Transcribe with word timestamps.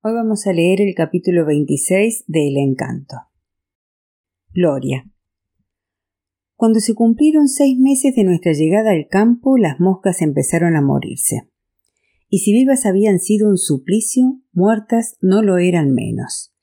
Hoy 0.00 0.14
vamos 0.14 0.46
a 0.46 0.52
leer 0.52 0.80
el 0.80 0.94
capítulo 0.94 1.44
26 1.44 2.26
de 2.28 2.46
El 2.46 2.56
Encanto. 2.58 3.16
Gloria. 4.54 5.10
Cuando 6.54 6.78
se 6.78 6.94
cumplieron 6.94 7.48
seis 7.48 7.76
meses 7.76 8.14
de 8.14 8.22
nuestra 8.22 8.52
llegada 8.52 8.92
al 8.92 9.08
campo, 9.10 9.58
las 9.58 9.80
moscas 9.80 10.22
empezaron 10.22 10.76
a 10.76 10.82
morirse. 10.82 11.48
Y 12.28 12.38
si 12.38 12.52
vivas 12.52 12.86
habían 12.86 13.18
sido 13.18 13.48
un 13.48 13.58
suplicio, 13.58 14.40
muertas 14.52 15.16
no 15.20 15.42
lo 15.42 15.58
eran 15.58 15.92
menos. 15.92 16.54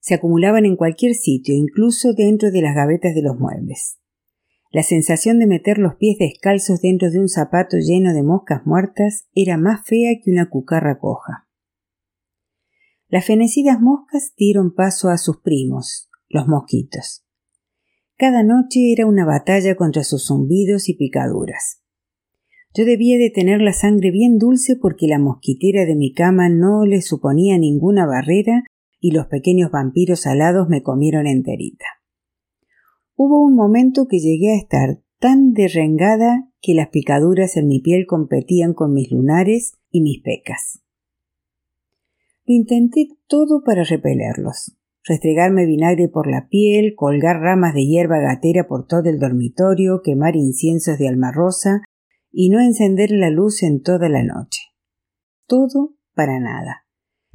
Se 0.00 0.12
acumulaban 0.12 0.66
en 0.66 0.76
cualquier 0.76 1.14
sitio, 1.14 1.54
incluso 1.54 2.12
dentro 2.12 2.50
de 2.50 2.60
las 2.60 2.74
gavetas 2.74 3.14
de 3.14 3.22
los 3.22 3.38
muebles. 3.38 4.00
La 4.70 4.82
sensación 4.82 5.38
de 5.38 5.46
meter 5.46 5.78
los 5.78 5.94
pies 5.94 6.18
descalzos 6.18 6.82
dentro 6.82 7.10
de 7.10 7.20
un 7.20 7.30
zapato 7.30 7.78
lleno 7.78 8.12
de 8.12 8.22
moscas 8.22 8.66
muertas 8.66 9.30
era 9.34 9.56
más 9.56 9.80
fea 9.86 10.10
que 10.22 10.30
una 10.30 10.50
cucarra 10.50 10.98
coja. 10.98 11.48
Las 13.12 13.26
fenecidas 13.26 13.78
moscas 13.78 14.32
dieron 14.38 14.74
paso 14.74 15.10
a 15.10 15.18
sus 15.18 15.42
primos, 15.42 16.08
los 16.30 16.48
mosquitos. 16.48 17.22
Cada 18.16 18.42
noche 18.42 18.90
era 18.90 19.04
una 19.04 19.26
batalla 19.26 19.76
contra 19.76 20.02
sus 20.02 20.28
zumbidos 20.28 20.88
y 20.88 20.94
picaduras. 20.94 21.82
Yo 22.74 22.86
debía 22.86 23.18
de 23.18 23.28
tener 23.28 23.60
la 23.60 23.74
sangre 23.74 24.10
bien 24.10 24.38
dulce 24.38 24.76
porque 24.76 25.08
la 25.08 25.18
mosquitera 25.18 25.84
de 25.84 25.94
mi 25.94 26.14
cama 26.14 26.48
no 26.48 26.86
le 26.86 27.02
suponía 27.02 27.58
ninguna 27.58 28.06
barrera 28.06 28.62
y 28.98 29.10
los 29.10 29.26
pequeños 29.26 29.70
vampiros 29.70 30.26
alados 30.26 30.70
me 30.70 30.82
comieron 30.82 31.26
enterita. 31.26 31.84
Hubo 33.14 33.42
un 33.42 33.54
momento 33.54 34.06
que 34.08 34.20
llegué 34.20 34.52
a 34.54 34.56
estar 34.56 35.02
tan 35.18 35.52
derrengada 35.52 36.48
que 36.62 36.72
las 36.72 36.88
picaduras 36.88 37.58
en 37.58 37.66
mi 37.66 37.80
piel 37.82 38.06
competían 38.06 38.72
con 38.72 38.94
mis 38.94 39.10
lunares 39.10 39.74
y 39.90 40.00
mis 40.00 40.22
pecas. 40.22 40.81
Intenté 42.44 43.06
todo 43.28 43.62
para 43.64 43.84
repelerlos. 43.84 44.76
Restregarme 45.04 45.64
vinagre 45.64 46.08
por 46.08 46.28
la 46.28 46.48
piel, 46.48 46.94
colgar 46.96 47.40
ramas 47.40 47.74
de 47.74 47.86
hierba 47.86 48.18
gatera 48.18 48.66
por 48.66 48.86
todo 48.86 49.08
el 49.08 49.18
dormitorio, 49.20 50.00
quemar 50.02 50.34
inciensos 50.34 50.98
de 50.98 51.08
alma 51.08 51.30
rosa 51.32 51.82
y 52.32 52.50
no 52.50 52.60
encender 52.60 53.10
la 53.12 53.30
luz 53.30 53.62
en 53.62 53.82
toda 53.82 54.08
la 54.08 54.24
noche. 54.24 54.60
Todo 55.46 55.94
para 56.14 56.40
nada. 56.40 56.84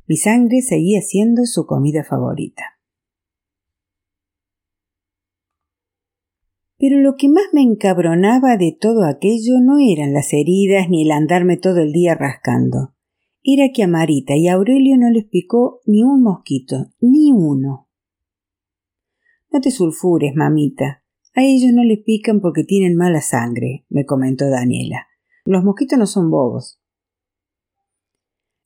Mi 0.07 0.17
sangre 0.17 0.61
seguía 0.61 1.01
siendo 1.01 1.45
su 1.45 1.65
comida 1.65 2.03
favorita. 2.03 2.63
Pero 6.77 6.99
lo 6.99 7.15
que 7.15 7.27
más 7.27 7.45
me 7.53 7.61
encabronaba 7.61 8.57
de 8.57 8.77
todo 8.79 9.05
aquello 9.05 9.59
no 9.61 9.77
eran 9.79 10.13
las 10.13 10.31
heridas 10.33 10.89
ni 10.89 11.03
el 11.03 11.11
andarme 11.11 11.57
todo 11.57 11.79
el 11.79 11.91
día 11.91 12.13
rascando 12.13 12.96
era 13.49 13.71
que 13.73 13.81
a 13.81 13.87
Marita 13.87 14.35
y 14.35 14.49
a 14.49 14.55
Aurelio 14.55 14.97
no 14.97 15.09
les 15.09 15.23
picó 15.23 15.79
ni 15.85 16.03
un 16.03 16.21
mosquito, 16.21 16.91
ni 16.99 17.31
uno. 17.31 17.87
No 19.49 19.61
te 19.61 19.71
sulfures, 19.71 20.35
mamita. 20.35 21.01
A 21.33 21.43
ellos 21.43 21.71
no 21.71 21.85
les 21.85 21.99
pican 21.99 22.41
porque 22.41 22.65
tienen 22.65 22.97
mala 22.97 23.21
sangre, 23.21 23.85
me 23.87 24.05
comentó 24.05 24.49
Daniela. 24.49 25.07
Los 25.45 25.63
mosquitos 25.63 25.97
no 25.97 26.07
son 26.07 26.29
bobos. 26.29 26.81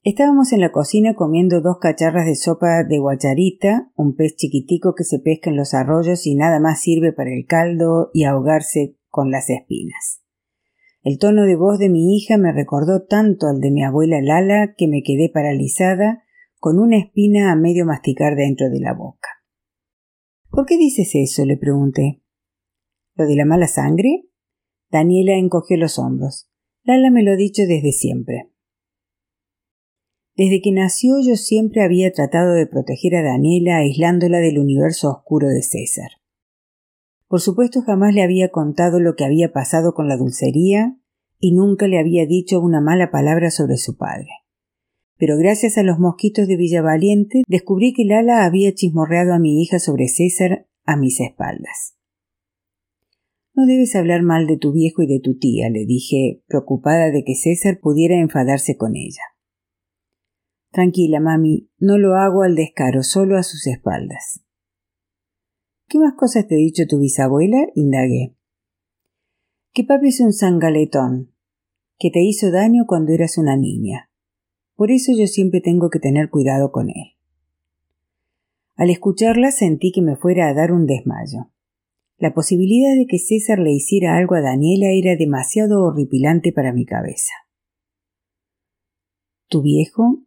Estábamos 0.01 0.51
en 0.51 0.61
la 0.61 0.71
cocina 0.71 1.13
comiendo 1.13 1.61
dos 1.61 1.77
cacharras 1.79 2.25
de 2.25 2.35
sopa 2.35 2.83
de 2.83 2.97
guacharita, 2.97 3.91
un 3.95 4.15
pez 4.15 4.35
chiquitico 4.35 4.95
que 4.95 5.03
se 5.03 5.19
pesca 5.19 5.51
en 5.51 5.57
los 5.57 5.75
arroyos 5.75 6.25
y 6.25 6.33
nada 6.33 6.59
más 6.59 6.81
sirve 6.81 7.13
para 7.13 7.31
el 7.31 7.45
caldo 7.45 8.09
y 8.15 8.23
ahogarse 8.23 8.97
con 9.09 9.29
las 9.29 9.51
espinas. 9.51 10.23
El 11.03 11.17
tono 11.17 11.45
de 11.45 11.55
voz 11.55 11.79
de 11.79 11.89
mi 11.89 12.15
hija 12.15 12.37
me 12.37 12.51
recordó 12.51 13.05
tanto 13.05 13.47
al 13.47 13.59
de 13.59 13.71
mi 13.71 13.83
abuela 13.83 14.21
Lala 14.21 14.75
que 14.77 14.87
me 14.87 15.01
quedé 15.01 15.31
paralizada 15.33 16.23
con 16.59 16.77
una 16.77 16.99
espina 16.99 17.51
a 17.51 17.55
medio 17.55 17.85
masticar 17.87 18.35
dentro 18.35 18.69
de 18.69 18.79
la 18.79 18.93
boca. 18.93 19.27
¿Por 20.51 20.67
qué 20.67 20.77
dices 20.77 21.11
eso? 21.15 21.43
le 21.45 21.57
pregunté. 21.57 22.21
¿Lo 23.15 23.25
de 23.25 23.35
la 23.35 23.45
mala 23.45 23.67
sangre? 23.67 24.27
Daniela 24.91 25.33
encogió 25.37 25.75
los 25.77 25.97
hombros. 25.97 26.51
Lala 26.83 27.09
me 27.09 27.23
lo 27.23 27.31
ha 27.31 27.35
dicho 27.35 27.63
desde 27.63 27.93
siempre. 27.93 28.51
Desde 30.35 30.61
que 30.61 30.71
nació 30.71 31.15
yo 31.19 31.35
siempre 31.35 31.83
había 31.83 32.11
tratado 32.11 32.53
de 32.53 32.67
proteger 32.67 33.15
a 33.15 33.23
Daniela 33.23 33.77
aislándola 33.77 34.37
del 34.37 34.59
universo 34.59 35.09
oscuro 35.09 35.47
de 35.47 35.63
César. 35.63 36.20
Por 37.31 37.39
supuesto 37.39 37.81
jamás 37.83 38.13
le 38.13 38.23
había 38.23 38.49
contado 38.49 38.99
lo 38.99 39.15
que 39.15 39.23
había 39.23 39.53
pasado 39.53 39.93
con 39.93 40.09
la 40.09 40.17
dulcería 40.17 40.97
y 41.39 41.53
nunca 41.53 41.87
le 41.87 41.97
había 41.97 42.25
dicho 42.25 42.59
una 42.59 42.81
mala 42.81 43.09
palabra 43.09 43.51
sobre 43.51 43.77
su 43.77 43.95
padre. 43.95 44.27
Pero 45.17 45.37
gracias 45.37 45.77
a 45.77 45.83
los 45.83 45.97
mosquitos 45.97 46.45
de 46.49 46.57
Villavaliente 46.57 47.43
descubrí 47.47 47.93
que 47.93 48.03
Lala 48.03 48.43
había 48.43 48.73
chismorreado 48.73 49.33
a 49.33 49.39
mi 49.39 49.61
hija 49.61 49.79
sobre 49.79 50.09
César 50.09 50.67
a 50.83 50.97
mis 50.97 51.21
espaldas. 51.21 51.95
No 53.53 53.65
debes 53.65 53.95
hablar 53.95 54.23
mal 54.23 54.45
de 54.45 54.57
tu 54.57 54.73
viejo 54.73 55.01
y 55.01 55.07
de 55.07 55.21
tu 55.21 55.37
tía, 55.37 55.69
le 55.69 55.85
dije, 55.85 56.43
preocupada 56.49 57.11
de 57.11 57.23
que 57.23 57.35
César 57.35 57.79
pudiera 57.81 58.19
enfadarse 58.19 58.75
con 58.75 58.97
ella. 58.97 59.23
Tranquila, 60.71 61.21
mami, 61.21 61.69
no 61.79 61.97
lo 61.97 62.15
hago 62.15 62.43
al 62.43 62.55
descaro, 62.55 63.03
solo 63.03 63.37
a 63.37 63.43
sus 63.43 63.67
espaldas. 63.67 64.43
¿Qué 65.91 65.99
más 65.99 66.13
cosas 66.13 66.47
te 66.47 66.55
ha 66.55 66.57
dicho 66.57 66.83
tu 66.87 66.99
bisabuela? 66.99 67.67
indagué. 67.75 68.33
Que 69.73 69.83
papi 69.83 70.07
es 70.07 70.21
un 70.21 70.31
sangaletón, 70.31 71.33
que 71.99 72.09
te 72.09 72.21
hizo 72.21 72.49
daño 72.49 72.85
cuando 72.87 73.11
eras 73.11 73.37
una 73.37 73.57
niña. 73.57 74.09
Por 74.77 74.89
eso 74.89 75.11
yo 75.11 75.27
siempre 75.27 75.59
tengo 75.59 75.89
que 75.89 75.99
tener 75.99 76.29
cuidado 76.29 76.71
con 76.71 76.87
él. 76.87 77.17
Al 78.77 78.89
escucharla 78.89 79.51
sentí 79.51 79.91
que 79.91 80.01
me 80.01 80.15
fuera 80.15 80.47
a 80.47 80.53
dar 80.53 80.71
un 80.71 80.85
desmayo. 80.85 81.51
La 82.17 82.33
posibilidad 82.33 82.95
de 82.95 83.05
que 83.05 83.19
César 83.19 83.59
le 83.59 83.73
hiciera 83.73 84.15
algo 84.15 84.35
a 84.35 84.41
Daniela 84.41 84.91
era 84.91 85.17
demasiado 85.17 85.83
horripilante 85.83 86.53
para 86.53 86.71
mi 86.71 86.85
cabeza. 86.85 87.33
¿Tu 89.49 89.61
viejo? 89.61 90.23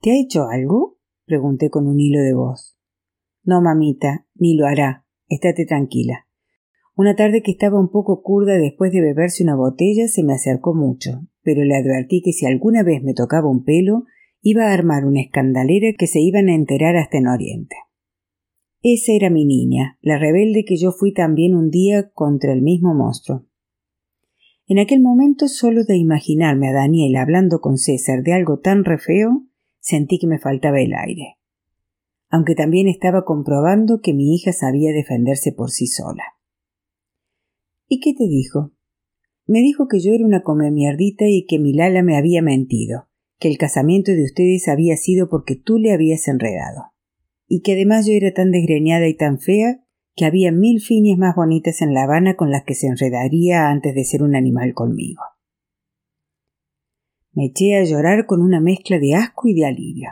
¿Te 0.00 0.12
ha 0.12 0.20
hecho 0.20 0.44
algo? 0.44 1.00
pregunté 1.24 1.70
con 1.70 1.88
un 1.88 1.98
hilo 1.98 2.20
de 2.20 2.34
voz. 2.34 2.78
No, 3.42 3.60
mamita, 3.60 4.25
ni 4.38 4.56
lo 4.56 4.66
hará. 4.66 5.04
Estate 5.28 5.66
tranquila. 5.66 6.26
Una 6.94 7.14
tarde 7.14 7.42
que 7.42 7.50
estaba 7.50 7.78
un 7.78 7.90
poco 7.90 8.22
curda 8.22 8.56
después 8.56 8.92
de 8.92 9.00
beberse 9.00 9.42
una 9.42 9.54
botella 9.54 10.08
se 10.08 10.22
me 10.22 10.32
acercó 10.32 10.74
mucho, 10.74 11.26
pero 11.42 11.62
le 11.64 11.76
advertí 11.76 12.22
que 12.22 12.32
si 12.32 12.46
alguna 12.46 12.82
vez 12.82 13.02
me 13.02 13.12
tocaba 13.12 13.50
un 13.50 13.64
pelo, 13.64 14.04
iba 14.40 14.66
a 14.66 14.72
armar 14.72 15.04
una 15.04 15.20
escandalera 15.20 15.92
que 15.98 16.06
se 16.06 16.20
iban 16.20 16.48
a 16.48 16.54
enterar 16.54 16.96
hasta 16.96 17.18
en 17.18 17.26
Oriente. 17.26 17.76
Esa 18.82 19.12
era 19.12 19.30
mi 19.30 19.44
niña, 19.44 19.98
la 20.00 20.18
rebelde 20.18 20.64
que 20.64 20.76
yo 20.76 20.92
fui 20.92 21.12
también 21.12 21.54
un 21.54 21.70
día 21.70 22.10
contra 22.12 22.52
el 22.52 22.62
mismo 22.62 22.94
monstruo. 22.94 23.46
En 24.68 24.78
aquel 24.78 25.00
momento, 25.00 25.48
solo 25.48 25.84
de 25.84 25.96
imaginarme 25.96 26.68
a 26.68 26.72
Daniel 26.72 27.16
hablando 27.16 27.60
con 27.60 27.76
César 27.76 28.22
de 28.22 28.32
algo 28.32 28.60
tan 28.60 28.84
re 28.84 28.98
feo, 28.98 29.44
sentí 29.80 30.18
que 30.18 30.26
me 30.26 30.38
faltaba 30.38 30.80
el 30.80 30.94
aire 30.94 31.36
aunque 32.36 32.54
también 32.54 32.86
estaba 32.86 33.24
comprobando 33.24 34.00
que 34.02 34.12
mi 34.12 34.34
hija 34.34 34.52
sabía 34.52 34.92
defenderse 34.92 35.52
por 35.52 35.70
sí 35.70 35.86
sola. 35.86 36.22
¿Y 37.88 37.98
qué 38.00 38.12
te 38.12 38.28
dijo? 38.28 38.74
Me 39.46 39.60
dijo 39.60 39.88
que 39.88 40.00
yo 40.00 40.12
era 40.12 40.26
una 40.26 40.42
come 40.42 40.70
mierdita 40.70 41.24
y 41.26 41.46
que 41.46 41.58
mi 41.58 41.72
Lala 41.72 42.02
me 42.02 42.14
había 42.14 42.42
mentido, 42.42 43.08
que 43.38 43.48
el 43.48 43.56
casamiento 43.56 44.12
de 44.12 44.22
ustedes 44.22 44.68
había 44.68 44.98
sido 44.98 45.30
porque 45.30 45.56
tú 45.56 45.78
le 45.78 45.94
habías 45.94 46.28
enredado, 46.28 46.92
y 47.48 47.62
que 47.62 47.72
además 47.72 48.06
yo 48.06 48.12
era 48.12 48.34
tan 48.34 48.50
desgreñada 48.50 49.08
y 49.08 49.16
tan 49.16 49.38
fea 49.38 49.82
que 50.14 50.26
había 50.26 50.52
mil 50.52 50.82
fines 50.82 51.16
más 51.16 51.34
bonitas 51.36 51.80
en 51.80 51.94
La 51.94 52.02
Habana 52.02 52.36
con 52.36 52.50
las 52.50 52.64
que 52.64 52.74
se 52.74 52.86
enredaría 52.86 53.70
antes 53.70 53.94
de 53.94 54.04
ser 54.04 54.22
un 54.22 54.36
animal 54.36 54.74
conmigo. 54.74 55.22
Me 57.32 57.46
eché 57.46 57.78
a 57.78 57.84
llorar 57.84 58.26
con 58.26 58.42
una 58.42 58.60
mezcla 58.60 58.98
de 58.98 59.14
asco 59.14 59.48
y 59.48 59.54
de 59.54 59.64
alivio. 59.64 60.10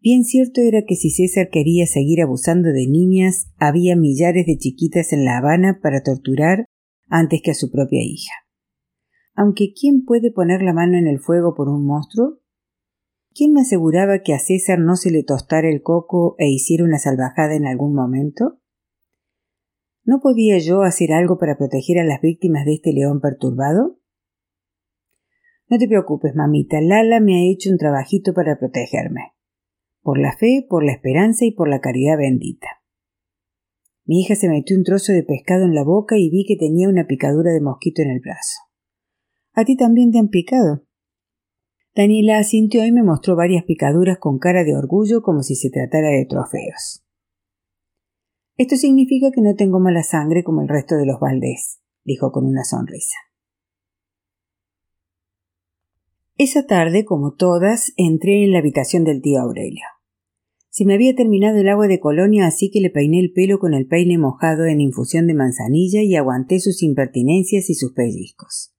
Bien 0.00 0.22
cierto 0.22 0.60
era 0.60 0.82
que 0.86 0.94
si 0.94 1.10
César 1.10 1.48
quería 1.50 1.84
seguir 1.86 2.22
abusando 2.22 2.68
de 2.68 2.86
niñas, 2.86 3.50
había 3.58 3.96
millares 3.96 4.46
de 4.46 4.56
chiquitas 4.56 5.12
en 5.12 5.24
La 5.24 5.38
Habana 5.38 5.80
para 5.82 6.04
torturar 6.04 6.66
antes 7.08 7.40
que 7.42 7.50
a 7.50 7.54
su 7.54 7.70
propia 7.70 8.00
hija. 8.02 8.32
Aunque 9.34 9.72
¿quién 9.72 10.04
puede 10.04 10.30
poner 10.30 10.62
la 10.62 10.72
mano 10.72 10.96
en 10.96 11.08
el 11.08 11.18
fuego 11.18 11.54
por 11.54 11.68
un 11.68 11.84
monstruo? 11.84 12.38
¿Quién 13.34 13.52
me 13.52 13.62
aseguraba 13.62 14.20
que 14.22 14.34
a 14.34 14.38
César 14.38 14.78
no 14.78 14.94
se 14.94 15.10
le 15.10 15.24
tostara 15.24 15.68
el 15.68 15.82
coco 15.82 16.36
e 16.38 16.48
hiciera 16.48 16.84
una 16.84 16.98
salvajada 16.98 17.56
en 17.56 17.66
algún 17.66 17.92
momento? 17.92 18.60
¿No 20.04 20.20
podía 20.20 20.58
yo 20.58 20.82
hacer 20.82 21.12
algo 21.12 21.38
para 21.38 21.58
proteger 21.58 21.98
a 21.98 22.04
las 22.04 22.20
víctimas 22.20 22.64
de 22.64 22.74
este 22.74 22.92
león 22.92 23.20
perturbado? 23.20 23.98
No 25.68 25.76
te 25.76 25.88
preocupes, 25.88 26.34
mamita, 26.36 26.80
Lala 26.80 27.20
me 27.20 27.34
ha 27.34 27.52
hecho 27.52 27.70
un 27.70 27.78
trabajito 27.78 28.32
para 28.32 28.58
protegerme 28.58 29.37
por 30.08 30.18
la 30.18 30.34
fe, 30.34 30.64
por 30.66 30.86
la 30.86 30.92
esperanza 30.92 31.44
y 31.44 31.50
por 31.50 31.68
la 31.68 31.82
caridad 31.82 32.16
bendita. 32.16 32.66
Mi 34.06 34.22
hija 34.22 34.36
se 34.36 34.48
metió 34.48 34.74
un 34.74 34.82
trozo 34.82 35.12
de 35.12 35.22
pescado 35.22 35.66
en 35.66 35.74
la 35.74 35.84
boca 35.84 36.16
y 36.16 36.30
vi 36.30 36.46
que 36.46 36.56
tenía 36.56 36.88
una 36.88 37.06
picadura 37.06 37.52
de 37.52 37.60
mosquito 37.60 38.00
en 38.00 38.12
el 38.12 38.20
brazo. 38.20 38.58
¿A 39.52 39.66
ti 39.66 39.76
también 39.76 40.10
te 40.10 40.18
han 40.18 40.28
picado? 40.28 40.86
Daniela 41.94 42.38
asintió 42.38 42.86
y 42.86 42.90
me 42.90 43.02
mostró 43.02 43.36
varias 43.36 43.64
picaduras 43.64 44.16
con 44.18 44.38
cara 44.38 44.64
de 44.64 44.74
orgullo 44.74 45.20
como 45.20 45.42
si 45.42 45.56
se 45.56 45.68
tratara 45.68 46.08
de 46.08 46.24
trofeos. 46.24 47.04
Esto 48.56 48.76
significa 48.76 49.30
que 49.30 49.42
no 49.42 49.56
tengo 49.56 49.78
mala 49.78 50.04
sangre 50.04 50.42
como 50.42 50.62
el 50.62 50.68
resto 50.68 50.94
de 50.94 51.04
los 51.04 51.20
Valdés, 51.20 51.82
dijo 52.02 52.32
con 52.32 52.46
una 52.46 52.64
sonrisa. 52.64 53.18
Esa 56.38 56.66
tarde, 56.66 57.04
como 57.04 57.34
todas, 57.34 57.92
entré 57.98 58.42
en 58.42 58.52
la 58.52 58.60
habitación 58.60 59.04
del 59.04 59.20
tío 59.20 59.42
Aurelio. 59.42 59.84
Se 60.78 60.84
me 60.84 60.94
había 60.94 61.16
terminado 61.16 61.58
el 61.58 61.68
agua 61.68 61.88
de 61.88 61.98
colonia, 61.98 62.46
así 62.46 62.70
que 62.70 62.80
le 62.80 62.88
peiné 62.88 63.18
el 63.18 63.32
pelo 63.32 63.58
con 63.58 63.74
el 63.74 63.88
peine 63.88 64.16
mojado 64.16 64.64
en 64.64 64.80
infusión 64.80 65.26
de 65.26 65.34
manzanilla 65.34 66.02
y 66.02 66.14
aguanté 66.14 66.60
sus 66.60 66.84
impertinencias 66.84 67.68
y 67.68 67.74
sus 67.74 67.94
pellizcos. 67.94 68.72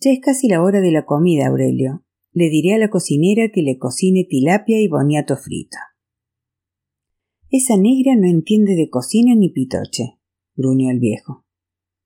Ya 0.00 0.12
es 0.12 0.20
casi 0.20 0.46
la 0.46 0.62
hora 0.62 0.80
de 0.80 0.92
la 0.92 1.04
comida, 1.04 1.48
Aurelio. 1.48 2.04
Le 2.30 2.48
diré 2.48 2.74
a 2.74 2.78
la 2.78 2.90
cocinera 2.90 3.48
que 3.52 3.62
le 3.62 3.76
cocine 3.76 4.22
tilapia 4.22 4.80
y 4.80 4.86
boniato 4.86 5.36
frito. 5.36 5.78
Esa 7.50 7.76
negra 7.76 8.14
no 8.14 8.28
entiende 8.28 8.76
de 8.76 8.88
cocina 8.88 9.34
ni 9.34 9.48
pitoche, 9.48 10.20
gruñó 10.54 10.92
el 10.92 11.00
viejo. 11.00 11.44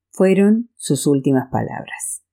Fueron 0.09 0.71
sus 0.77 1.05
últimas 1.05 1.47
palabras. 1.51 2.23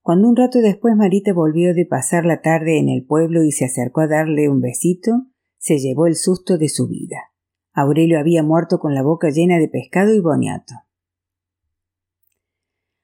Cuando 0.00 0.30
un 0.30 0.36
rato 0.36 0.60
después 0.60 0.96
Marita 0.96 1.34
volvió 1.34 1.74
de 1.74 1.84
pasar 1.84 2.24
la 2.24 2.40
tarde 2.40 2.78
en 2.78 2.88
el 2.88 3.04
pueblo 3.04 3.44
y 3.44 3.52
se 3.52 3.66
acercó 3.66 4.00
a 4.00 4.08
darle 4.08 4.48
un 4.48 4.62
besito, 4.62 5.26
se 5.58 5.78
llevó 5.78 6.06
el 6.06 6.16
susto 6.16 6.56
de 6.56 6.68
su 6.68 6.88
vida. 6.88 7.32
Aurelio 7.72 8.18
había 8.18 8.42
muerto 8.42 8.78
con 8.78 8.94
la 8.94 9.02
boca 9.02 9.30
llena 9.30 9.58
de 9.58 9.68
pescado 9.68 10.14
y 10.14 10.20
boniato. 10.20 10.74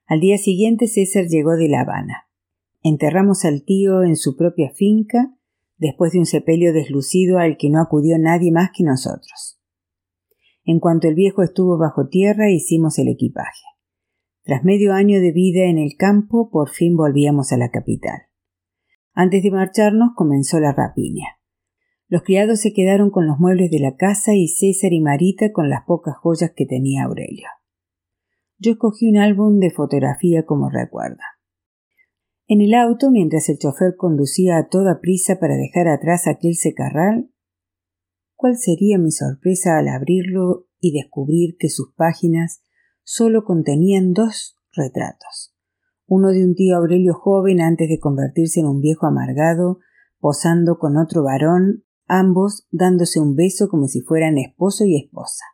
Al 0.06 0.21
día 0.21 0.39
siguiente 0.39 0.87
César 0.87 1.27
llegó 1.27 1.56
de 1.56 1.69
La 1.69 1.81
Habana. 1.81 2.29
Enterramos 2.83 3.45
al 3.45 3.65
tío 3.65 4.03
en 4.03 4.17
su 4.17 4.37
propia 4.37 4.71
finca, 4.71 5.35
después 5.79 6.12
de 6.12 6.19
un 6.19 6.27
sepelio 6.27 6.73
deslucido 6.73 7.39
al 7.39 7.56
que 7.56 7.71
no 7.71 7.81
acudió 7.81 8.19
nadie 8.19 8.53
más 8.53 8.71
que 8.77 8.85
nosotros. 8.85 9.59
En 10.65 10.81
cuanto 10.81 11.09
el 11.09 11.15
viejo 11.15 11.43
estuvo 11.43 11.79
bajo 11.79 12.09
tierra, 12.09 12.51
hicimos 12.51 12.99
el 12.99 13.09
equipaje. 13.09 13.62
Tras 14.45 14.65
medio 14.65 14.93
año 14.93 15.21
de 15.21 15.33
vida 15.33 15.65
en 15.65 15.79
el 15.79 15.97
campo, 15.97 16.51
por 16.51 16.69
fin 16.69 16.97
volvíamos 16.97 17.53
a 17.53 17.56
la 17.56 17.71
capital. 17.71 18.29
Antes 19.12 19.43
de 19.43 19.51
marcharnos 19.51 20.11
comenzó 20.15 20.61
la 20.61 20.73
rapiña. 20.73 21.39
Los 22.09 22.23
criados 22.23 22.61
se 22.61 22.73
quedaron 22.73 23.11
con 23.11 23.27
los 23.27 23.39
muebles 23.39 23.71
de 23.71 23.81
la 23.81 23.97
casa 23.97 24.35
y 24.35 24.49
César 24.49 24.93
y 24.93 25.01
Marita 25.01 25.53
con 25.53 25.71
las 25.71 25.85
pocas 25.87 26.15
joyas 26.17 26.53
que 26.55 26.67
tenía 26.67 27.05
Aurelio. 27.05 27.49
Yo 28.59 28.73
escogí 28.73 29.09
un 29.09 29.17
álbum 29.17 29.59
de 29.59 29.71
fotografía 29.71 30.45
como 30.45 30.71
recuerdo. 30.71 31.21
En 32.47 32.61
el 32.61 32.75
auto, 32.75 33.11
mientras 33.11 33.49
el 33.49 33.59
chofer 33.59 33.97
conducía 33.97 34.59
a 34.59 34.69
toda 34.69 35.01
prisa 35.01 35.39
para 35.41 35.56
dejar 35.56 35.89
atrás 35.89 36.27
aquel 36.27 36.56
secarral, 36.56 37.31
¿cuál 38.35 38.59
sería 38.59 38.99
mi 38.99 39.11
sorpresa 39.11 39.79
al 39.79 39.89
abrirlo 39.89 40.67
y 40.79 40.93
descubrir 40.93 41.56
que 41.59 41.71
sus 41.71 41.95
páginas 41.95 42.62
solo 43.03 43.45
contenían 43.45 44.12
dos 44.12 44.59
retratos? 44.73 45.55
Uno 46.06 46.29
de 46.29 46.45
un 46.45 46.55
tío 46.55 46.77
Aurelio 46.77 47.15
joven 47.15 47.62
antes 47.62 47.89
de 47.89 47.99
convertirse 47.99 48.61
en 48.61 48.67
un 48.67 48.83
viejo 48.83 49.06
amargado, 49.06 49.79
posando 50.19 50.79
con 50.79 50.99
otro 50.99 51.25
varón 51.25 51.85
ambos 52.06 52.67
dándose 52.71 53.21
un 53.21 53.35
beso 53.35 53.69
como 53.69 53.89
si 53.89 54.01
fueran 54.01 54.39
esposo 54.39 54.85
y 54.85 54.97
esposa. 54.97 55.45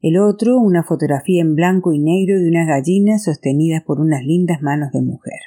El 0.00 0.18
otro, 0.18 0.58
una 0.58 0.82
fotografía 0.82 1.40
en 1.40 1.54
blanco 1.54 1.92
y 1.92 1.98
negro 1.98 2.38
de 2.38 2.48
unas 2.48 2.66
gallinas 2.66 3.24
sostenidas 3.24 3.82
por 3.84 4.00
unas 4.00 4.22
lindas 4.22 4.60
manos 4.60 4.92
de 4.92 5.00
mujer. 5.00 5.40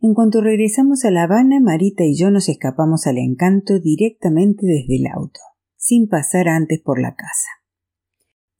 En 0.00 0.12
cuanto 0.12 0.40
regresamos 0.40 1.04
a 1.04 1.10
La 1.10 1.22
Habana, 1.22 1.60
Marita 1.60 2.04
y 2.04 2.16
yo 2.16 2.30
nos 2.30 2.48
escapamos 2.48 3.06
al 3.06 3.18
encanto 3.18 3.78
directamente 3.80 4.66
desde 4.66 4.96
el 4.96 5.06
auto, 5.06 5.40
sin 5.76 6.08
pasar 6.08 6.48
antes 6.48 6.80
por 6.80 7.00
la 7.00 7.14
casa. 7.14 7.48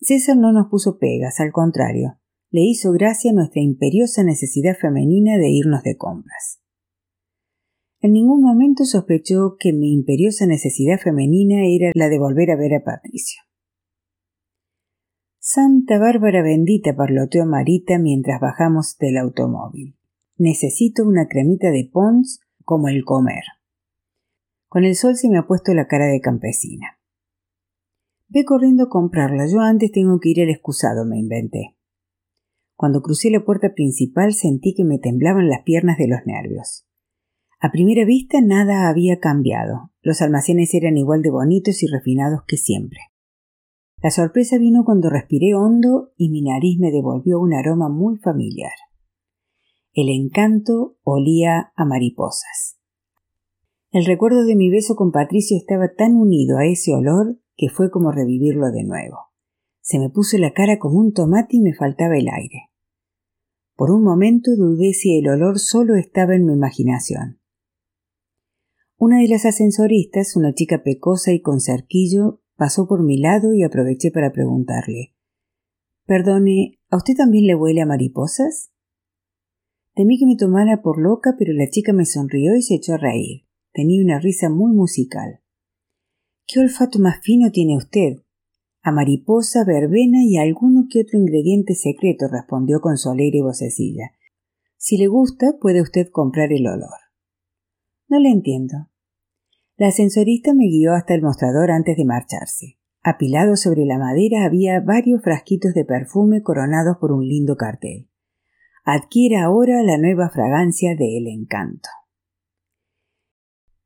César 0.00 0.37
no 0.37 0.53
nos 0.53 0.69
puso 0.69 0.99
pegas, 0.99 1.41
al 1.41 1.53
contrario, 1.53 2.19
le 2.50 2.62
hizo 2.62 2.93
gracia 2.93 3.33
nuestra 3.33 3.61
imperiosa 3.61 4.23
necesidad 4.23 4.77
femenina 4.77 5.37
de 5.37 5.50
irnos 5.50 5.83
de 5.83 5.97
compras. 5.97 6.61
En 8.00 8.12
ningún 8.12 8.43
momento 8.43 8.84
sospechó 8.84 9.56
que 9.58 9.72
mi 9.72 9.93
imperiosa 9.93 10.46
necesidad 10.46 10.98
femenina 10.98 11.66
era 11.66 11.93
la 11.94 12.08
de 12.08 12.19
volver 12.19 12.50
a 12.50 12.56
ver 12.56 12.75
a 12.75 12.84
Patricio. 12.84 13.43
Santa 15.38 15.98
Bárbara 15.98 16.43
bendita, 16.43 16.94
parloteó 16.96 17.46
Marita 17.46 17.98
mientras 17.98 18.40
bajamos 18.40 18.96
del 18.98 19.16
automóvil. 19.16 19.96
Necesito 20.37 21.04
una 21.04 21.28
cremita 21.28 21.70
de 21.70 21.88
Pons 21.90 22.40
como 22.64 22.88
el 22.88 23.04
comer. 23.04 23.44
Con 24.69 24.84
el 24.84 24.96
sol 24.96 25.16
se 25.16 25.31
me 25.31 25.38
ha 25.38 25.46
puesto 25.46 25.72
la 25.72 25.87
cara 25.87 26.06
de 26.06 26.20
campesina. 26.20 26.99
Ve 28.28 28.44
corriendo 28.44 28.84
a 28.84 28.88
comprarla. 28.88 29.46
Yo 29.46 29.60
antes 29.60 29.92
tengo 29.92 30.19
que 30.20 30.31
ir 30.31 30.42
al 30.42 30.50
excusado, 30.50 31.06
me 31.06 31.19
inventé. 31.19 31.76
Cuando 32.75 33.00
crucé 33.00 33.31
la 33.31 33.44
puerta 33.44 33.72
principal 33.72 34.34
sentí 34.34 34.75
que 34.75 34.84
me 34.84 34.99
temblaban 34.99 35.49
las 35.49 35.62
piernas 35.62 35.96
de 35.96 36.08
los 36.08 36.20
nervios. 36.26 36.86
A 37.58 37.73
primera 37.73 38.05
vista 38.05 38.41
nada 38.43 38.88
había 38.88 39.19
cambiado. 39.19 39.91
Los 40.03 40.20
almacenes 40.20 40.75
eran 40.75 40.99
igual 40.99 41.23
de 41.23 41.31
bonitos 41.31 41.82
y 41.82 41.87
refinados 41.87 42.43
que 42.47 42.56
siempre. 42.56 42.99
La 44.03 44.11
sorpresa 44.11 44.58
vino 44.58 44.85
cuando 44.85 45.08
respiré 45.08 45.55
hondo 45.55 46.12
y 46.17 46.29
mi 46.29 46.43
nariz 46.43 46.79
me 46.79 46.93
devolvió 46.93 47.41
un 47.41 47.55
aroma 47.55 47.88
muy 47.88 48.19
familiar. 48.19 48.75
El 49.94 50.11
encanto 50.11 50.99
olía 51.03 51.73
a 51.75 51.85
mariposas. 51.87 52.79
El 53.91 54.05
recuerdo 54.05 54.44
de 54.44 54.55
mi 54.55 54.69
beso 54.69 54.94
con 54.94 55.11
Patricio 55.11 55.56
estaba 55.56 55.94
tan 55.94 56.17
unido 56.17 56.59
a 56.59 56.67
ese 56.67 56.94
olor 56.94 57.41
que 57.56 57.70
fue 57.70 57.91
como 57.91 58.12
revivirlo 58.12 58.70
de 58.70 58.85
nuevo. 58.85 59.17
Se 59.81 59.99
me 59.99 60.11
puso 60.11 60.37
la 60.37 60.52
cara 60.52 60.79
como 60.79 60.99
un 60.99 61.14
tomate 61.14 61.56
y 61.56 61.61
me 61.61 61.73
faltaba 61.73 62.19
el 62.19 62.29
aire. 62.29 62.69
Por 63.75 63.91
un 63.91 64.05
momento 64.05 64.55
dudé 64.55 64.93
si 64.93 65.17
el 65.17 65.29
olor 65.29 65.59
solo 65.59 65.97
estaba 65.97 66.35
en 66.35 66.44
mi 66.44 66.52
imaginación. 66.52 67.41
Una 68.98 69.20
de 69.20 69.28
las 69.28 69.44
ascensoristas, 69.44 70.37
una 70.37 70.54
chica 70.54 70.82
pecosa 70.82 71.31
y 71.31 71.43
con 71.43 71.60
cerquillo, 71.60 72.40
pasó 72.56 72.88
por 72.88 73.04
mi 73.04 73.19
lado 73.19 73.52
y 73.52 73.62
aproveché 73.62 74.10
para 74.10 74.32
preguntarle 74.32 75.12
Perdone, 76.06 76.78
¿a 76.88 76.96
usted 76.96 77.14
también 77.14 77.46
le 77.46 77.54
huele 77.54 77.82
a 77.82 77.87
mariposas? 77.87 78.70
Temí 79.94 80.19
que 80.19 80.25
me 80.25 80.37
tomara 80.37 80.81
por 80.81 80.98
loca, 80.98 81.34
pero 81.38 81.52
la 81.52 81.69
chica 81.69 81.93
me 81.93 82.06
sonrió 82.06 82.56
y 82.56 82.62
se 82.62 82.76
echó 82.76 82.94
a 82.94 82.98
reír. 82.98 83.43
Tenía 83.75 84.02
una 84.02 84.19
risa 84.19 84.49
muy 84.49 84.73
musical. 84.73 85.40
¿Qué 86.47 86.61
olfato 86.61 86.99
más 86.99 87.21
fino 87.21 87.50
tiene 87.50 87.76
usted? 87.76 88.23
A 88.80 88.92
mariposa, 88.92 89.64
verbena 89.64 90.25
y 90.25 90.38
alguno 90.38 90.87
que 90.88 91.00
otro 91.00 91.18
ingrediente 91.18 91.75
secreto, 91.75 92.28
respondió 92.28 92.80
con 92.80 92.97
su 92.97 93.11
alegre 93.11 93.42
vocecilla. 93.42 94.12
Si 94.78 94.97
le 94.97 95.09
gusta, 95.09 95.59
puede 95.61 95.82
usted 95.82 96.09
comprar 96.11 96.50
el 96.50 96.66
olor. 96.66 97.05
No 98.08 98.18
le 98.20 98.30
entiendo. 98.30 98.88
La 99.76 99.88
ascensorista 99.88 100.54
me 100.54 100.66
guió 100.66 100.94
hasta 100.94 101.14
el 101.14 101.22
mostrador 101.22 101.70
antes 101.70 101.96
de 101.96 102.04
marcharse. 102.04 102.78
Apilado 103.02 103.56
sobre 103.56 103.84
la 103.84 103.98
madera 103.98 104.44
había 104.44 104.80
varios 104.80 105.22
frasquitos 105.22 105.75
de 105.75 105.84
perfume 105.84 106.42
coronados 106.42 106.96
por 106.98 107.12
un 107.12 107.26
lindo 107.26 107.56
cartel. 107.56 108.08
Adquiera 108.84 109.44
ahora 109.44 109.82
la 109.82 109.98
nueva 109.98 110.30
fragancia 110.30 110.96
de 110.96 111.18
El 111.18 111.26
Encanto. 111.28 111.88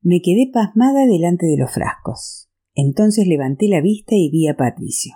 Me 0.02 0.22
quedé 0.22 0.50
pasmada 0.52 1.06
delante 1.06 1.46
de 1.46 1.58
los 1.58 1.70
frascos. 1.70 2.50
Entonces 2.74 3.26
levanté 3.26 3.68
la 3.68 3.80
vista 3.80 4.14
y 4.14 4.30
vi 4.30 4.48
a 4.48 4.56
Patricio. 4.56 5.14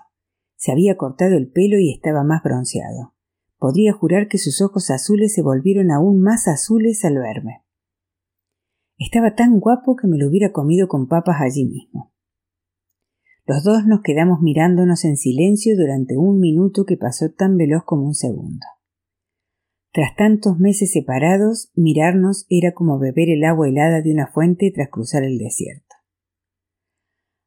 Se 0.57 0.73
había 0.73 0.97
cortado 0.97 1.37
el 1.37 1.51
pelo 1.51 1.79
y 1.79 1.93
estaba 1.93 2.25
más 2.25 2.43
bronceado. 2.43 3.15
Podría 3.59 3.93
jurar 3.93 4.29
que 4.29 4.39
sus 4.39 4.61
ojos 4.61 4.91
azules 4.91 5.33
se 5.33 5.43
volvieron 5.43 5.91
aún 5.91 6.21
más 6.21 6.49
azules 6.49 7.05
al 7.05 7.15
verme. 7.15 7.64
Estaba 8.99 9.35
tan 9.35 9.59
guapo 9.59 9.97
que 9.97 10.07
me 10.07 10.19
lo 10.19 10.29
hubiera 10.29 10.53
comido 10.53 10.89
con 10.89 11.09
papas 11.09 11.37
allí 11.41 11.65
mismo. 11.65 12.13
Los 13.47 13.63
dos 13.65 13.85
nos 13.87 14.01
quedamos 14.03 14.41
mirándonos 14.41 15.05
en 15.05 15.17
silencio 15.17 15.77
durante 15.77 16.17
un 16.17 16.39
minuto 16.39 16.85
que 16.87 16.97
pasó 16.97 17.31
tan 17.31 17.57
veloz 17.57 17.85
como 17.85 18.07
un 18.07 18.15
segundo. 18.15 18.67
Tras 19.93 20.17
tantos 20.17 20.59
meses 20.59 20.93
separados, 20.93 21.71
mirarnos 21.75 22.47
era 22.49 22.73
como 22.73 22.99
beber 22.99 23.29
el 23.29 23.45
agua 23.45 23.69
helada 23.69 24.01
de 24.01 24.13
una 24.13 24.29
fuente 24.29 24.73
tras 24.75 24.89
cruzar 24.91 25.25
el 25.25 25.39
desierto. 25.39 25.95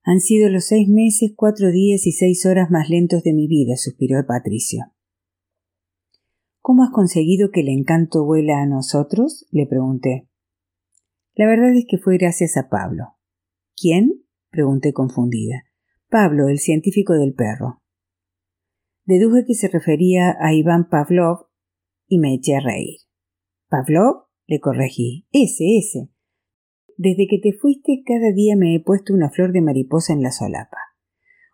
Han 0.04 0.22
sido 0.22 0.50
los 0.50 0.66
seis 0.66 0.88
meses, 0.88 1.34
cuatro 1.36 1.72
días 1.72 2.08
y 2.08 2.12
seis 2.13 2.46
horas 2.46 2.70
más 2.70 2.89
lentos 2.89 3.24
de 3.24 3.34
mi 3.34 3.48
vida, 3.48 3.75
suspiró 3.75 4.25
Patricio. 4.25 4.86
¿Cómo 6.62 6.84
has 6.84 6.92
conseguido 6.92 7.50
que 7.51 7.62
el 7.62 7.70
encanto 7.70 8.24
vuela 8.24 8.62
a 8.62 8.66
nosotros? 8.66 9.46
le 9.51 9.66
pregunté. 9.66 10.26
La 11.38 11.46
verdad 11.46 11.72
es 11.75 11.86
que 11.88 12.00
fue 12.00 12.17
gracias 12.17 12.58
a 12.58 12.67
Pablo. 12.67 13.15
¿Quién? 13.79 14.24
pregunté 14.50 14.91
confundida. 14.91 15.65
Pablo, 16.10 16.48
el 16.48 16.58
científico 16.58 17.13
del 17.13 17.36
perro. 17.36 17.84
Deduje 19.06 19.46
que 19.46 19.53
se 19.53 19.67
refería 19.67 20.36
a 20.39 20.56
Iván 20.56 20.89
Pavlov 20.89 21.46
y 22.08 22.17
me 22.17 22.34
eché 22.34 22.56
a 22.56 22.60
reír. 22.60 23.01
Pavlov, 23.70 24.25
le 24.48 24.60
corregí. 24.60 25.27
Ese, 25.32 25.77
ese. 25.77 26.10
Desde 26.98 27.27
que 27.29 27.38
te 27.38 27.53
fuiste 27.53 28.01
cada 28.03 28.32
día 28.32 28.56
me 28.56 28.74
he 28.74 28.79
puesto 28.79 29.13
una 29.13 29.29
flor 29.29 29.51
de 29.51 29.62
mariposa 29.62 30.13
en 30.13 30.24
la 30.24 30.32
solapa. 30.32 30.77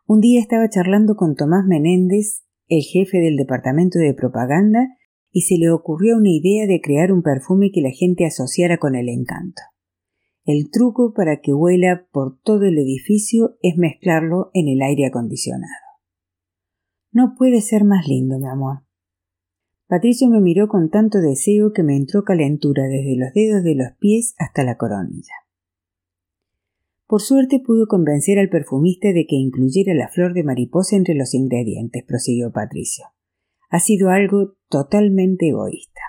Un 0.07 0.21
día 0.21 0.39
estaba 0.39 0.69
charlando 0.69 1.15
con 1.17 1.35
Tomás 1.35 1.65
Menéndez, 1.67 2.45
el 2.69 2.83
jefe 2.83 3.17
del 3.17 3.35
departamento 3.35 3.99
de 3.99 4.13
propaganda, 4.13 4.87
y 5.29 5.41
se 5.41 5.57
le 5.57 5.71
ocurrió 5.71 6.15
una 6.15 6.29
idea 6.29 6.67
de 6.67 6.79
crear 6.79 7.11
un 7.11 7.21
perfume 7.21 7.71
que 7.73 7.81
la 7.81 7.91
gente 7.91 8.25
asociara 8.25 8.77
con 8.77 8.95
el 8.95 9.09
encanto. 9.09 9.61
El 10.45 10.69
truco 10.71 11.13
para 11.13 11.39
que 11.39 11.53
huela 11.53 12.05
por 12.11 12.37
todo 12.41 12.65
el 12.65 12.77
edificio 12.77 13.55
es 13.61 13.77
mezclarlo 13.77 14.51
en 14.53 14.67
el 14.67 14.81
aire 14.81 15.05
acondicionado. 15.05 15.71
No 17.13 17.35
puede 17.37 17.61
ser 17.61 17.85
más 17.85 18.07
lindo, 18.07 18.37
mi 18.39 18.47
amor. 18.47 18.79
Patricio 19.87 20.27
me 20.29 20.41
miró 20.41 20.67
con 20.67 20.89
tanto 20.89 21.19
deseo 21.21 21.71
que 21.71 21.83
me 21.83 21.95
entró 21.95 22.23
calentura 22.23 22.83
desde 22.87 23.15
los 23.15 23.31
dedos 23.33 23.63
de 23.63 23.75
los 23.75 23.93
pies 23.99 24.33
hasta 24.37 24.63
la 24.63 24.75
coronilla. 24.75 25.33
Por 27.07 27.21
suerte 27.21 27.61
pudo 27.65 27.87
convencer 27.87 28.39
al 28.39 28.49
perfumista 28.49 29.09
de 29.13 29.25
que 29.27 29.35
incluyera 29.35 29.93
la 29.93 30.09
flor 30.09 30.33
de 30.33 30.43
mariposa 30.43 30.95
entre 30.95 31.15
los 31.15 31.33
ingredientes, 31.33 32.03
prosiguió 32.03 32.51
Patricio. 32.51 33.05
Ha 33.69 33.79
sido 33.79 34.09
algo 34.09 34.55
totalmente 34.67 35.49
egoísta. 35.49 36.01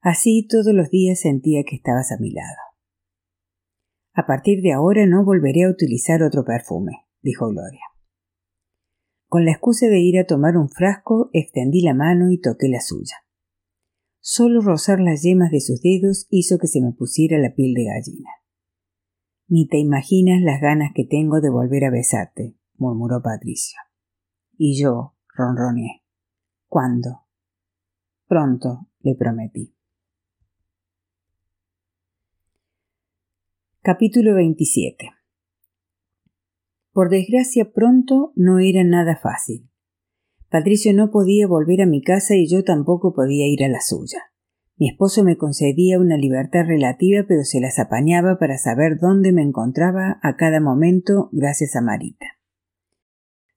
Así 0.00 0.46
todos 0.46 0.72
los 0.74 0.90
días 0.90 1.20
sentía 1.20 1.64
que 1.64 1.76
estabas 1.76 2.12
a 2.12 2.18
mi 2.20 2.30
lado. 2.30 2.73
A 4.14 4.26
partir 4.26 4.62
de 4.62 4.72
ahora 4.72 5.06
no 5.06 5.24
volveré 5.24 5.64
a 5.64 5.70
utilizar 5.70 6.22
otro 6.22 6.44
perfume, 6.44 6.92
dijo 7.20 7.48
Gloria. 7.48 7.82
Con 9.26 9.44
la 9.44 9.50
excusa 9.50 9.88
de 9.88 9.98
ir 9.98 10.20
a 10.20 10.26
tomar 10.26 10.56
un 10.56 10.68
frasco, 10.68 11.30
extendí 11.32 11.82
la 11.82 11.94
mano 11.94 12.30
y 12.30 12.40
toqué 12.40 12.68
la 12.68 12.80
suya. 12.80 13.16
Solo 14.20 14.60
rozar 14.60 15.00
las 15.00 15.22
yemas 15.22 15.50
de 15.50 15.60
sus 15.60 15.82
dedos 15.82 16.28
hizo 16.30 16.58
que 16.58 16.68
se 16.68 16.80
me 16.80 16.92
pusiera 16.92 17.38
la 17.38 17.54
piel 17.54 17.74
de 17.74 17.86
gallina. 17.86 18.30
Ni 19.48 19.66
te 19.66 19.78
imaginas 19.78 20.40
las 20.40 20.60
ganas 20.60 20.92
que 20.94 21.04
tengo 21.04 21.40
de 21.40 21.50
volver 21.50 21.84
a 21.84 21.90
besarte, 21.90 22.56
murmuró 22.76 23.20
Patricio. 23.20 23.78
Y 24.56 24.80
yo 24.80 25.16
ronroneé. 25.34 26.04
¿Cuándo? 26.68 27.26
Pronto, 28.28 28.88
le 29.00 29.16
prometí. 29.16 29.73
Capítulo 33.86 34.34
27 34.34 35.10
por 36.94 37.10
desgracia 37.10 37.70
pronto 37.70 38.32
no 38.34 38.58
era 38.58 38.82
nada 38.82 39.14
fácil. 39.22 39.68
Patricio 40.48 40.94
no 40.94 41.10
podía 41.10 41.46
volver 41.46 41.82
a 41.82 41.86
mi 41.86 42.00
casa 42.00 42.34
y 42.34 42.48
yo 42.48 42.64
tampoco 42.64 43.12
podía 43.12 43.46
ir 43.46 43.62
a 43.62 43.68
la 43.68 43.82
suya. 43.82 44.22
Mi 44.78 44.88
esposo 44.88 45.22
me 45.22 45.36
concedía 45.36 46.00
una 46.00 46.16
libertad 46.16 46.64
relativa, 46.66 47.26
pero 47.28 47.44
se 47.44 47.60
las 47.60 47.78
apañaba 47.78 48.38
para 48.38 48.56
saber 48.56 48.98
dónde 48.98 49.32
me 49.32 49.42
encontraba 49.42 50.18
a 50.22 50.36
cada 50.36 50.60
momento 50.60 51.28
gracias 51.32 51.76
a 51.76 51.82
Marita. 51.82 52.38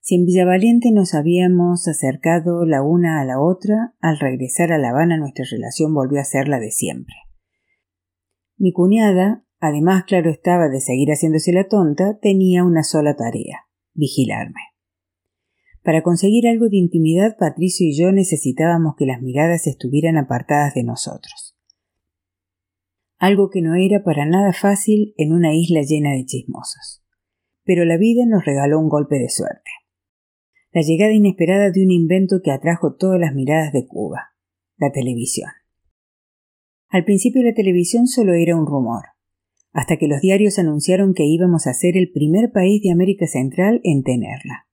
Si 0.02 0.16
en 0.16 0.26
Villavaliente 0.26 0.92
nos 0.92 1.14
habíamos 1.14 1.88
acercado 1.88 2.66
la 2.66 2.84
una 2.84 3.22
a 3.22 3.24
la 3.24 3.40
otra, 3.40 3.96
al 4.02 4.20
regresar 4.20 4.74
a 4.74 4.78
La 4.78 4.90
Habana 4.90 5.16
nuestra 5.16 5.46
relación 5.50 5.94
volvió 5.94 6.20
a 6.20 6.26
ser 6.26 6.50
la 6.50 6.60
de 6.60 6.72
siempre. 6.72 7.16
Mi 8.58 8.74
cuñada, 8.74 9.47
además 9.60 10.04
claro 10.06 10.30
estaba 10.30 10.70
de 10.70 10.82
seguir 10.82 11.10
haciéndose 11.10 11.54
la 11.54 11.68
tonta, 11.68 12.18
tenía 12.20 12.64
una 12.64 12.84
sola 12.84 13.16
tarea 13.16 13.68
vigilarme. 13.98 14.62
Para 15.84 16.04
conseguir 16.04 16.48
algo 16.48 16.70
de 16.70 16.78
intimidad, 16.78 17.36
Patricio 17.38 17.88
y 17.88 17.98
yo 17.98 18.12
necesitábamos 18.12 18.96
que 18.98 19.06
las 19.06 19.22
miradas 19.22 19.68
estuvieran 19.68 20.18
apartadas 20.18 20.74
de 20.76 20.84
nosotros. 20.84 21.58
Algo 23.18 23.50
que 23.50 23.62
no 23.62 23.76
era 23.76 24.04
para 24.04 24.26
nada 24.26 24.54
fácil 24.54 25.14
en 25.18 25.34
una 25.34 25.56
isla 25.56 25.82
llena 25.82 26.12
de 26.12 26.26
chismosos. 26.26 27.04
Pero 27.64 27.84
la 27.84 27.98
vida 27.98 28.24
nos 28.28 28.46
regaló 28.46 28.80
un 28.80 28.90
golpe 28.90 29.18
de 29.18 29.30
suerte. 29.30 29.72
La 30.72 30.82
llegada 30.82 31.14
inesperada 31.14 31.72
de 31.72 31.84
un 31.84 31.92
invento 31.92 32.42
que 32.44 32.52
atrajo 32.52 32.96
todas 32.96 33.20
las 33.20 33.34
miradas 33.34 33.74
de 33.74 33.88
Cuba, 33.88 34.34
la 34.78 34.92
televisión. 34.92 35.50
Al 36.90 37.04
principio 37.04 37.42
la 37.42 37.54
televisión 37.54 38.08
solo 38.08 38.34
era 38.34 38.56
un 38.56 38.68
rumor 38.68 39.17
hasta 39.78 39.98
que 39.98 40.08
los 40.08 40.22
diarios 40.22 40.58
anunciaron 40.58 41.14
que 41.14 41.28
íbamos 41.28 41.68
a 41.68 41.74
ser 41.76 41.98
el 41.98 42.12
primer 42.12 42.52
país 42.52 42.82
de 42.82 42.90
América 42.90 43.28
Central 43.28 43.80
en 43.84 44.02
tenerla. 44.02 44.66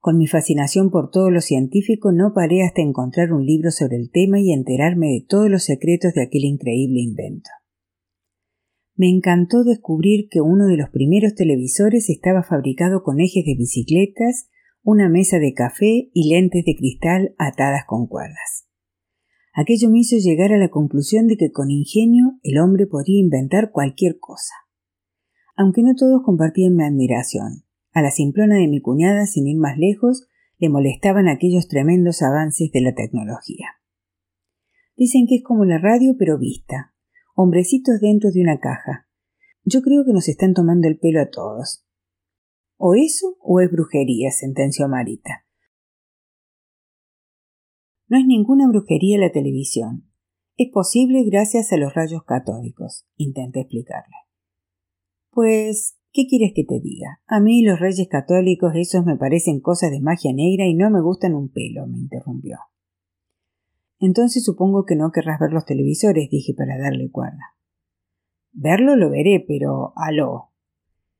Con 0.00 0.18
mi 0.18 0.26
fascinación 0.26 0.90
por 0.90 1.12
todo 1.12 1.30
lo 1.30 1.40
científico 1.40 2.10
no 2.10 2.32
paré 2.34 2.64
hasta 2.64 2.82
encontrar 2.82 3.32
un 3.32 3.46
libro 3.46 3.70
sobre 3.70 3.98
el 3.98 4.10
tema 4.10 4.40
y 4.40 4.52
enterarme 4.52 5.06
de 5.12 5.24
todos 5.28 5.48
los 5.48 5.62
secretos 5.62 6.12
de 6.14 6.24
aquel 6.24 6.42
increíble 6.42 6.98
invento. 6.98 7.50
Me 8.96 9.08
encantó 9.08 9.62
descubrir 9.62 10.26
que 10.28 10.40
uno 10.40 10.66
de 10.66 10.76
los 10.76 10.90
primeros 10.90 11.36
televisores 11.36 12.10
estaba 12.10 12.42
fabricado 12.42 13.04
con 13.04 13.20
ejes 13.20 13.44
de 13.44 13.54
bicicletas, 13.54 14.48
una 14.82 15.08
mesa 15.08 15.38
de 15.38 15.54
café 15.54 16.10
y 16.12 16.30
lentes 16.30 16.64
de 16.64 16.74
cristal 16.74 17.36
atadas 17.38 17.84
con 17.86 18.08
cuerdas. 18.08 18.59
Aquello 19.52 19.90
me 19.90 19.98
hizo 19.98 20.16
llegar 20.16 20.52
a 20.52 20.58
la 20.58 20.68
conclusión 20.68 21.26
de 21.26 21.36
que 21.36 21.50
con 21.50 21.70
ingenio 21.70 22.38
el 22.42 22.58
hombre 22.58 22.86
podría 22.86 23.20
inventar 23.20 23.72
cualquier 23.72 24.18
cosa. 24.18 24.54
Aunque 25.56 25.82
no 25.82 25.94
todos 25.94 26.22
compartían 26.24 26.76
mi 26.76 26.84
admiración, 26.84 27.64
a 27.92 28.02
la 28.02 28.10
simplona 28.10 28.56
de 28.56 28.68
mi 28.68 28.80
cuñada, 28.80 29.26
sin 29.26 29.48
ir 29.48 29.58
más 29.58 29.76
lejos, 29.76 30.28
le 30.58 30.68
molestaban 30.68 31.26
aquellos 31.26 31.66
tremendos 31.66 32.22
avances 32.22 32.70
de 32.70 32.80
la 32.80 32.94
tecnología. 32.94 33.66
Dicen 34.96 35.26
que 35.26 35.36
es 35.36 35.42
como 35.42 35.64
la 35.64 35.78
radio 35.78 36.14
pero 36.18 36.38
vista, 36.38 36.94
hombrecitos 37.34 38.00
dentro 38.00 38.30
de 38.30 38.42
una 38.42 38.60
caja. 38.60 39.08
Yo 39.64 39.82
creo 39.82 40.04
que 40.04 40.12
nos 40.12 40.28
están 40.28 40.54
tomando 40.54 40.86
el 40.86 40.98
pelo 40.98 41.20
a 41.20 41.30
todos. 41.30 41.84
O 42.76 42.94
eso 42.94 43.36
o 43.40 43.60
es 43.60 43.70
brujería, 43.70 44.30
sentenció 44.30 44.88
Marita. 44.88 45.44
No 48.10 48.18
es 48.18 48.26
ninguna 48.26 48.66
brujería 48.66 49.18
la 49.18 49.30
televisión. 49.30 50.10
Es 50.56 50.68
posible 50.72 51.22
gracias 51.22 51.72
a 51.72 51.76
los 51.76 51.94
rayos 51.94 52.24
catódicos, 52.24 53.06
intenté 53.16 53.60
explicarle. 53.60 54.16
Pues, 55.30 55.96
¿qué 56.12 56.26
quieres 56.26 56.50
que 56.52 56.64
te 56.64 56.80
diga? 56.80 57.22
A 57.28 57.38
mí 57.38 57.62
los 57.62 57.78
reyes 57.78 58.08
católicos 58.08 58.72
esos 58.74 59.04
me 59.04 59.16
parecen 59.16 59.60
cosas 59.60 59.92
de 59.92 60.00
magia 60.00 60.32
negra 60.34 60.66
y 60.66 60.74
no 60.74 60.90
me 60.90 61.00
gustan 61.00 61.36
un 61.36 61.52
pelo, 61.52 61.86
me 61.86 61.98
interrumpió. 61.98 62.58
Entonces 64.00 64.44
supongo 64.44 64.84
que 64.86 64.96
no 64.96 65.12
querrás 65.12 65.38
ver 65.38 65.52
los 65.52 65.64
televisores, 65.64 66.28
dije 66.30 66.52
para 66.52 66.78
darle 66.78 67.12
cuerda. 67.12 67.54
Verlo 68.50 68.96
lo 68.96 69.10
veré, 69.10 69.44
pero 69.46 69.92
aló. 69.94 70.50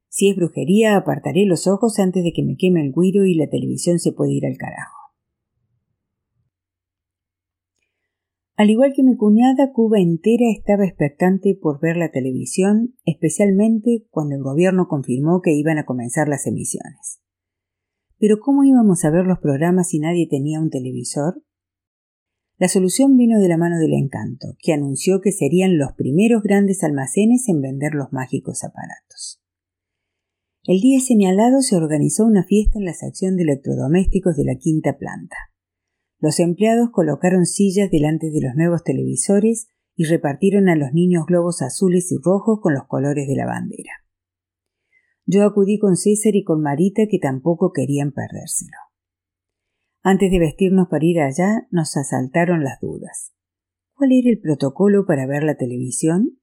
Si 0.09 0.29
es 0.29 0.35
brujería, 0.35 0.97
apartaré 0.97 1.47
los 1.47 1.69
ojos 1.69 2.01
antes 2.01 2.25
de 2.25 2.33
que 2.33 2.43
me 2.43 2.57
queme 2.57 2.81
el 2.81 2.93
guiro 2.93 3.25
y 3.25 3.37
la 3.37 3.49
televisión 3.49 4.01
se 4.01 4.11
pueda 4.11 4.33
ir 4.33 4.45
al 4.45 4.57
carajo. 4.57 5.00
Al 8.61 8.69
igual 8.69 8.93
que 8.95 9.03
mi 9.03 9.17
cuñada, 9.17 9.73
Cuba 9.73 10.01
entera 10.01 10.45
estaba 10.55 10.85
expectante 10.85 11.55
por 11.59 11.81
ver 11.81 11.97
la 11.97 12.11
televisión, 12.11 12.95
especialmente 13.07 14.05
cuando 14.11 14.35
el 14.35 14.43
gobierno 14.43 14.87
confirmó 14.87 15.41
que 15.41 15.55
iban 15.55 15.79
a 15.79 15.87
comenzar 15.87 16.29
las 16.29 16.47
emisiones. 16.47 17.23
Pero 18.19 18.39
¿cómo 18.39 18.63
íbamos 18.63 19.03
a 19.07 19.11
ver 19.11 19.25
los 19.25 19.39
programas 19.39 19.89
si 19.89 19.99
nadie 19.99 20.29
tenía 20.29 20.61
un 20.61 20.69
televisor? 20.69 21.43
La 22.59 22.69
solución 22.69 23.17
vino 23.17 23.41
de 23.41 23.49
la 23.49 23.57
mano 23.57 23.79
del 23.79 23.95
encanto, 23.95 24.49
que 24.59 24.75
anunció 24.75 25.23
que 25.23 25.33
serían 25.33 25.79
los 25.79 25.95
primeros 25.95 26.43
grandes 26.43 26.85
almacenes 26.85 27.49
en 27.49 27.63
vender 27.63 27.95
los 27.95 28.13
mágicos 28.13 28.63
aparatos. 28.63 29.41
El 30.65 30.83
día 30.83 31.01
señalado 31.01 31.63
se 31.63 31.77
organizó 31.77 32.27
una 32.27 32.45
fiesta 32.45 32.79
en 32.79 32.85
la 32.85 32.93
sección 32.93 33.37
de 33.37 33.45
electrodomésticos 33.45 34.37
de 34.37 34.45
la 34.45 34.57
quinta 34.57 34.99
planta. 34.99 35.50
Los 36.21 36.39
empleados 36.39 36.91
colocaron 36.93 37.47
sillas 37.47 37.91
delante 37.91 38.31
de 38.31 38.43
los 38.43 38.55
nuevos 38.55 38.85
televisores 38.85 39.69
y 39.97 40.05
repartieron 40.05 40.69
a 40.69 40.77
los 40.77 40.93
niños 40.93 41.25
globos 41.27 41.63
azules 41.63 42.13
y 42.13 42.17
rojos 42.23 42.61
con 42.61 42.75
los 42.75 42.87
colores 42.87 43.27
de 43.27 43.37
la 43.37 43.47
bandera. 43.47 43.93
Yo 45.25 45.45
acudí 45.45 45.79
con 45.79 45.97
César 45.97 46.35
y 46.35 46.45
con 46.45 46.61
Marita 46.61 47.03
que 47.11 47.19
tampoco 47.19 47.73
querían 47.73 48.13
perdérselo. 48.13 48.77
Antes 50.03 50.31
de 50.31 50.39
vestirnos 50.39 50.89
para 50.89 51.05
ir 51.05 51.21
allá, 51.21 51.67
nos 51.71 51.97
asaltaron 51.97 52.65
las 52.65 52.81
dudas. 52.81 53.33
¿Cuál 53.95 54.13
era 54.13 54.31
el 54.31 54.41
protocolo 54.41 55.07
para 55.07 55.27
ver 55.27 55.43
la 55.43 55.57
televisión? 55.57 56.39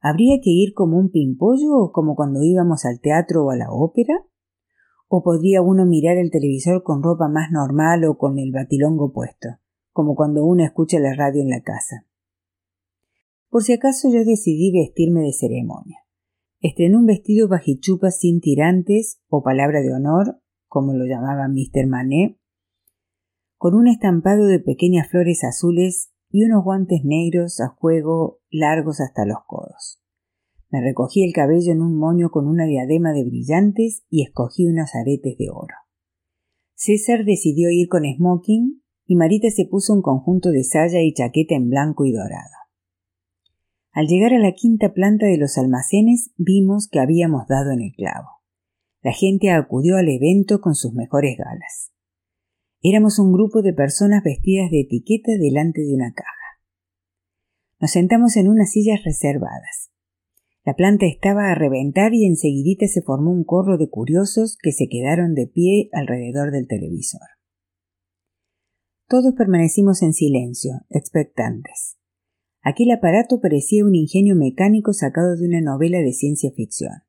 ¿Habría 0.00 0.38
que 0.42 0.50
ir 0.50 0.72
como 0.72 0.98
un 0.98 1.10
pimpollo 1.10 1.76
o 1.76 1.92
como 1.92 2.14
cuando 2.14 2.42
íbamos 2.42 2.84
al 2.84 3.00
teatro 3.00 3.44
o 3.44 3.50
a 3.50 3.56
la 3.56 3.70
ópera? 3.70 4.14
O 5.08 5.22
podría 5.22 5.62
uno 5.62 5.86
mirar 5.86 6.16
el 6.16 6.30
televisor 6.30 6.82
con 6.82 7.02
ropa 7.02 7.28
más 7.28 7.50
normal 7.50 8.04
o 8.04 8.18
con 8.18 8.38
el 8.38 8.52
batilongo 8.52 9.12
puesto, 9.12 9.48
como 9.92 10.14
cuando 10.14 10.44
uno 10.44 10.64
escucha 10.64 10.98
la 10.98 11.14
radio 11.14 11.42
en 11.42 11.50
la 11.50 11.62
casa. 11.62 12.06
Por 13.48 13.62
si 13.62 13.72
acaso 13.72 14.08
yo 14.10 14.24
decidí 14.24 14.72
vestirme 14.72 15.20
de 15.22 15.32
ceremonia. 15.32 15.98
Estrené 16.60 16.96
un 16.96 17.06
vestido 17.06 17.48
bajichupa 17.48 18.10
sin 18.10 18.40
tirantes 18.40 19.20
o 19.28 19.42
palabra 19.42 19.82
de 19.82 19.92
honor, 19.92 20.40
como 20.66 20.94
lo 20.94 21.04
llamaba 21.04 21.48
Mr. 21.48 21.86
Manet, 21.86 22.36
con 23.56 23.74
un 23.74 23.88
estampado 23.88 24.46
de 24.46 24.58
pequeñas 24.58 25.08
flores 25.08 25.44
azules 25.44 26.12
y 26.30 26.44
unos 26.44 26.64
guantes 26.64 27.04
negros 27.04 27.60
a 27.60 27.68
juego 27.68 28.40
largos 28.50 29.00
hasta 29.00 29.24
los 29.24 29.38
codos. 29.46 30.02
Me 30.76 30.82
recogí 30.82 31.24
el 31.24 31.32
cabello 31.32 31.72
en 31.72 31.80
un 31.80 31.96
moño 31.96 32.28
con 32.28 32.46
una 32.46 32.66
diadema 32.66 33.14
de 33.14 33.24
brillantes 33.24 34.04
y 34.10 34.22
escogí 34.22 34.66
unos 34.66 34.94
aretes 34.94 35.38
de 35.38 35.48
oro. 35.48 35.74
César 36.74 37.24
decidió 37.24 37.70
ir 37.70 37.88
con 37.88 38.02
smoking 38.04 38.82
y 39.06 39.16
Marita 39.16 39.48
se 39.48 39.64
puso 39.64 39.94
un 39.94 40.02
conjunto 40.02 40.50
de 40.50 40.64
saya 40.64 41.00
y 41.00 41.14
chaqueta 41.14 41.54
en 41.54 41.70
blanco 41.70 42.04
y 42.04 42.12
dorado. 42.12 42.52
Al 43.90 44.06
llegar 44.06 44.34
a 44.34 44.38
la 44.38 44.52
quinta 44.52 44.92
planta 44.92 45.24
de 45.24 45.38
los 45.38 45.56
almacenes 45.56 46.30
vimos 46.36 46.88
que 46.88 47.00
habíamos 47.00 47.48
dado 47.48 47.70
en 47.70 47.80
el 47.80 47.92
clavo. 47.92 48.28
La 49.00 49.12
gente 49.12 49.52
acudió 49.52 49.96
al 49.96 50.10
evento 50.10 50.60
con 50.60 50.74
sus 50.74 50.92
mejores 50.92 51.38
galas. 51.38 51.94
Éramos 52.82 53.18
un 53.18 53.32
grupo 53.32 53.62
de 53.62 53.72
personas 53.72 54.22
vestidas 54.22 54.70
de 54.70 54.80
etiqueta 54.80 55.32
delante 55.40 55.80
de 55.80 55.94
una 55.94 56.12
caja. 56.12 56.60
Nos 57.80 57.92
sentamos 57.92 58.36
en 58.36 58.50
unas 58.50 58.72
sillas 58.72 59.02
reservadas. 59.04 59.95
La 60.66 60.74
planta 60.74 61.06
estaba 61.06 61.52
a 61.52 61.54
reventar 61.54 62.12
y 62.12 62.26
enseguidita 62.26 62.88
se 62.88 63.00
formó 63.00 63.30
un 63.30 63.44
corro 63.44 63.78
de 63.78 63.88
curiosos 63.88 64.58
que 64.60 64.72
se 64.72 64.88
quedaron 64.88 65.34
de 65.34 65.46
pie 65.46 65.88
alrededor 65.92 66.50
del 66.50 66.66
televisor. 66.66 67.20
Todos 69.08 69.32
permanecimos 69.34 70.02
en 70.02 70.12
silencio, 70.12 70.72
expectantes. 70.90 71.98
Aquel 72.62 72.90
aparato 72.90 73.40
parecía 73.40 73.84
un 73.84 73.94
ingenio 73.94 74.34
mecánico 74.34 74.92
sacado 74.92 75.36
de 75.36 75.46
una 75.46 75.60
novela 75.60 75.98
de 76.00 76.12
ciencia 76.12 76.50
ficción. 76.50 77.04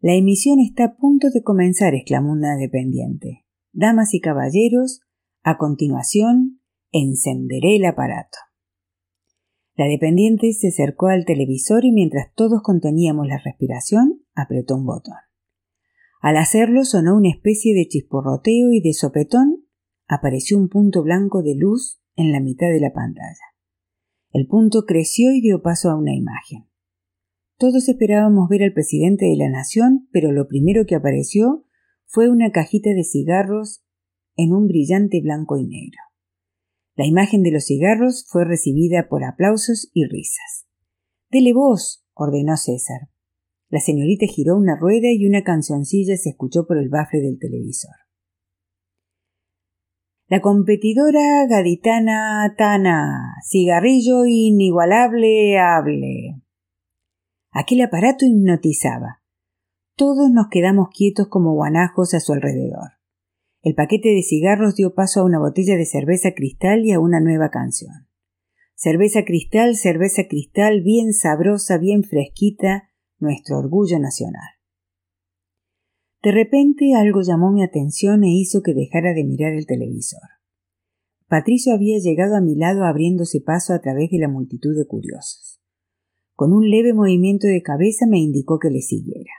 La 0.00 0.14
emisión 0.14 0.60
está 0.60 0.84
a 0.84 0.96
punto 0.96 1.28
de 1.28 1.42
comenzar, 1.42 1.94
exclamó 1.94 2.32
una 2.32 2.56
dependiente. 2.56 3.44
Damas 3.74 4.14
y 4.14 4.20
caballeros, 4.20 5.02
a 5.42 5.58
continuación, 5.58 6.62
encenderé 6.90 7.76
el 7.76 7.84
aparato. 7.84 8.38
La 9.74 9.86
dependiente 9.86 10.52
se 10.52 10.68
acercó 10.68 11.06
al 11.06 11.24
televisor 11.24 11.84
y 11.84 11.92
mientras 11.92 12.34
todos 12.34 12.60
conteníamos 12.62 13.26
la 13.26 13.38
respiración, 13.38 14.22
apretó 14.34 14.76
un 14.76 14.84
botón. 14.84 15.16
Al 16.20 16.36
hacerlo 16.36 16.84
sonó 16.84 17.16
una 17.16 17.30
especie 17.30 17.74
de 17.74 17.88
chisporroteo 17.88 18.72
y 18.72 18.80
de 18.80 18.92
sopetón 18.92 19.64
apareció 20.06 20.58
un 20.58 20.68
punto 20.68 21.02
blanco 21.02 21.42
de 21.42 21.54
luz 21.56 22.02
en 22.16 22.32
la 22.32 22.40
mitad 22.40 22.68
de 22.68 22.80
la 22.80 22.92
pantalla. 22.92 23.52
El 24.30 24.46
punto 24.46 24.84
creció 24.86 25.32
y 25.32 25.40
dio 25.40 25.62
paso 25.62 25.90
a 25.90 25.96
una 25.96 26.14
imagen. 26.14 26.68
Todos 27.56 27.88
esperábamos 27.88 28.48
ver 28.48 28.62
al 28.62 28.72
presidente 28.72 29.26
de 29.26 29.36
la 29.36 29.48
nación, 29.48 30.08
pero 30.12 30.32
lo 30.32 30.48
primero 30.48 30.84
que 30.86 30.94
apareció 30.94 31.64
fue 32.06 32.28
una 32.28 32.50
cajita 32.50 32.90
de 32.90 33.04
cigarros 33.04 33.82
en 34.36 34.52
un 34.52 34.68
brillante 34.68 35.20
blanco 35.22 35.56
y 35.56 35.66
negro. 35.66 36.11
La 36.94 37.06
imagen 37.06 37.42
de 37.42 37.50
los 37.50 37.64
cigarros 37.64 38.26
fue 38.28 38.44
recibida 38.44 39.08
por 39.08 39.24
aplausos 39.24 39.90
y 39.94 40.04
risas. 40.04 40.66
Dele 41.30 41.54
voz, 41.54 42.04
ordenó 42.14 42.56
César. 42.56 43.08
La 43.70 43.80
señorita 43.80 44.26
giró 44.26 44.56
una 44.56 44.76
rueda 44.78 45.08
y 45.10 45.26
una 45.26 45.42
cancioncilla 45.42 46.16
se 46.18 46.30
escuchó 46.30 46.66
por 46.66 46.76
el 46.76 46.90
bafle 46.90 47.20
del 47.22 47.38
televisor. 47.38 47.94
La 50.28 50.40
competidora 50.40 51.46
gaditana 51.48 52.54
Tana, 52.56 53.36
cigarrillo 53.46 54.26
inigualable 54.26 55.58
hable. 55.58 56.42
Aquel 57.50 57.82
aparato 57.82 58.26
hipnotizaba. 58.26 59.22
Todos 59.96 60.30
nos 60.30 60.48
quedamos 60.50 60.88
quietos 60.94 61.28
como 61.28 61.54
guanajos 61.54 62.12
a 62.14 62.20
su 62.20 62.32
alrededor. 62.32 63.01
El 63.62 63.76
paquete 63.76 64.08
de 64.08 64.22
cigarros 64.22 64.74
dio 64.74 64.92
paso 64.92 65.20
a 65.20 65.24
una 65.24 65.38
botella 65.38 65.76
de 65.76 65.86
cerveza 65.86 66.32
cristal 66.34 66.84
y 66.84 66.90
a 66.90 66.98
una 66.98 67.20
nueva 67.20 67.50
canción. 67.50 68.08
Cerveza 68.74 69.24
cristal, 69.24 69.76
cerveza 69.76 70.24
cristal, 70.28 70.82
bien 70.82 71.12
sabrosa, 71.12 71.78
bien 71.78 72.02
fresquita, 72.02 72.90
nuestro 73.20 73.58
orgullo 73.58 74.00
nacional. 74.00 74.48
De 76.24 76.32
repente 76.32 76.94
algo 76.96 77.20
llamó 77.22 77.52
mi 77.52 77.62
atención 77.62 78.24
e 78.24 78.30
hizo 78.30 78.62
que 78.62 78.74
dejara 78.74 79.14
de 79.14 79.22
mirar 79.22 79.52
el 79.52 79.66
televisor. 79.66 80.20
Patricio 81.28 81.72
había 81.72 81.98
llegado 82.00 82.34
a 82.34 82.40
mi 82.40 82.56
lado 82.56 82.84
abriéndose 82.84 83.40
paso 83.40 83.74
a 83.74 83.80
través 83.80 84.10
de 84.10 84.18
la 84.18 84.28
multitud 84.28 84.76
de 84.76 84.86
curiosos. 84.86 85.62
Con 86.34 86.52
un 86.52 86.68
leve 86.68 86.94
movimiento 86.94 87.46
de 87.46 87.62
cabeza 87.62 88.06
me 88.08 88.18
indicó 88.18 88.58
que 88.58 88.70
le 88.70 88.80
siguiera. 88.80 89.32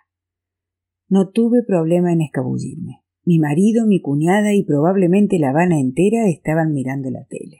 No 1.10 1.30
tuve 1.30 1.62
problema 1.68 2.14
en 2.14 2.22
escabullirme. 2.22 3.03
Mi 3.26 3.40
marido, 3.40 3.88
mi 3.88 4.02
cuñada 4.02 4.54
y 4.54 4.64
probablemente 4.64 5.40
la 5.40 5.52
Habana 5.52 5.80
entera 5.80 6.28
estaban 6.28 6.74
mirando 6.74 7.10
la 7.10 7.26
tele. 7.26 7.60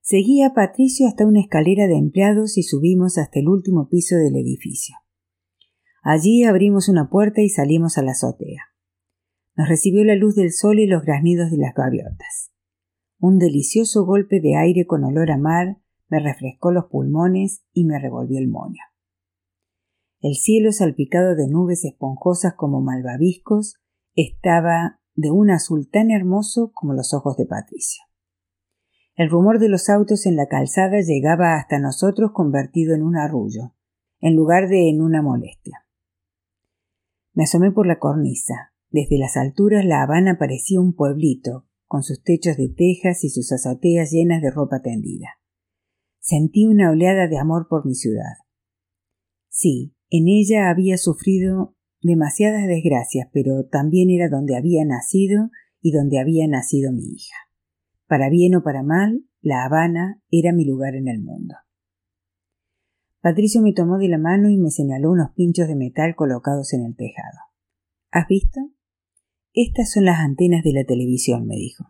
Seguí 0.00 0.42
a 0.42 0.54
Patricio 0.54 1.06
hasta 1.06 1.26
una 1.26 1.40
escalera 1.40 1.86
de 1.86 1.96
empleados 1.96 2.56
y 2.56 2.62
subimos 2.62 3.18
hasta 3.18 3.40
el 3.40 3.48
último 3.48 3.88
piso 3.88 4.16
del 4.16 4.36
edificio. 4.36 4.96
Allí 6.02 6.44
abrimos 6.44 6.88
una 6.88 7.10
puerta 7.10 7.42
y 7.42 7.50
salimos 7.50 7.98
a 7.98 8.02
la 8.02 8.12
azotea. 8.12 8.62
Nos 9.54 9.68
recibió 9.68 10.02
la 10.04 10.14
luz 10.14 10.34
del 10.34 10.52
sol 10.52 10.78
y 10.78 10.86
los 10.86 11.02
graznidos 11.02 11.50
de 11.50 11.58
las 11.58 11.74
gaviotas. 11.74 12.50
Un 13.18 13.38
delicioso 13.38 14.06
golpe 14.06 14.40
de 14.40 14.56
aire 14.56 14.86
con 14.86 15.04
olor 15.04 15.30
a 15.30 15.36
mar 15.36 15.76
me 16.08 16.20
refrescó 16.20 16.72
los 16.72 16.86
pulmones 16.86 17.62
y 17.74 17.84
me 17.84 17.98
revolvió 17.98 18.38
el 18.38 18.48
moño. 18.48 18.80
El 20.20 20.34
cielo 20.34 20.72
salpicado 20.72 21.34
de 21.36 21.48
nubes 21.48 21.84
esponjosas 21.84 22.54
como 22.54 22.80
malvaviscos 22.80 23.79
estaba 24.14 25.00
de 25.14 25.30
un 25.30 25.50
azul 25.50 25.88
tan 25.90 26.10
hermoso 26.10 26.72
como 26.72 26.94
los 26.94 27.14
ojos 27.14 27.36
de 27.36 27.46
Patricio. 27.46 28.04
El 29.14 29.28
rumor 29.28 29.58
de 29.58 29.68
los 29.68 29.88
autos 29.88 30.26
en 30.26 30.36
la 30.36 30.46
calzada 30.46 31.00
llegaba 31.00 31.56
hasta 31.56 31.78
nosotros 31.78 32.30
convertido 32.32 32.94
en 32.94 33.02
un 33.02 33.16
arrullo, 33.16 33.74
en 34.20 34.34
lugar 34.34 34.68
de 34.68 34.88
en 34.88 35.02
una 35.02 35.22
molestia. 35.22 35.86
Me 37.32 37.44
asomé 37.44 37.70
por 37.70 37.86
la 37.86 37.98
cornisa. 37.98 38.72
Desde 38.90 39.18
las 39.18 39.36
alturas 39.36 39.84
la 39.84 40.02
Habana 40.02 40.36
parecía 40.38 40.80
un 40.80 40.94
pueblito, 40.94 41.66
con 41.86 42.02
sus 42.02 42.22
techos 42.22 42.56
de 42.56 42.68
tejas 42.68 43.24
y 43.24 43.30
sus 43.30 43.52
azoteas 43.52 44.10
llenas 44.10 44.42
de 44.42 44.50
ropa 44.50 44.80
tendida. 44.80 45.38
Sentí 46.18 46.66
una 46.66 46.90
oleada 46.90 47.28
de 47.28 47.38
amor 47.38 47.66
por 47.68 47.86
mi 47.86 47.94
ciudad. 47.94 48.38
Sí, 49.48 49.94
en 50.08 50.28
ella 50.28 50.70
había 50.70 50.98
sufrido 50.98 51.76
demasiadas 52.02 52.66
desgracias, 52.66 53.28
pero 53.32 53.64
también 53.66 54.10
era 54.10 54.28
donde 54.28 54.56
había 54.56 54.84
nacido 54.84 55.50
y 55.80 55.92
donde 55.92 56.18
había 56.18 56.46
nacido 56.48 56.92
mi 56.92 57.04
hija. 57.04 57.36
Para 58.06 58.28
bien 58.28 58.54
o 58.54 58.62
para 58.62 58.82
mal, 58.82 59.24
La 59.40 59.64
Habana 59.64 60.22
era 60.30 60.52
mi 60.52 60.64
lugar 60.64 60.94
en 60.94 61.08
el 61.08 61.20
mundo. 61.20 61.54
Patricio 63.20 63.60
me 63.60 63.74
tomó 63.74 63.98
de 63.98 64.08
la 64.08 64.18
mano 64.18 64.48
y 64.48 64.56
me 64.56 64.70
señaló 64.70 65.10
unos 65.10 65.32
pinchos 65.34 65.68
de 65.68 65.76
metal 65.76 66.14
colocados 66.16 66.72
en 66.72 66.86
el 66.86 66.96
tejado. 66.96 67.38
¿Has 68.10 68.26
visto? 68.28 68.60
Estas 69.52 69.92
son 69.92 70.06
las 70.06 70.20
antenas 70.20 70.64
de 70.64 70.72
la 70.72 70.84
televisión, 70.84 71.46
me 71.46 71.56
dijo. 71.56 71.89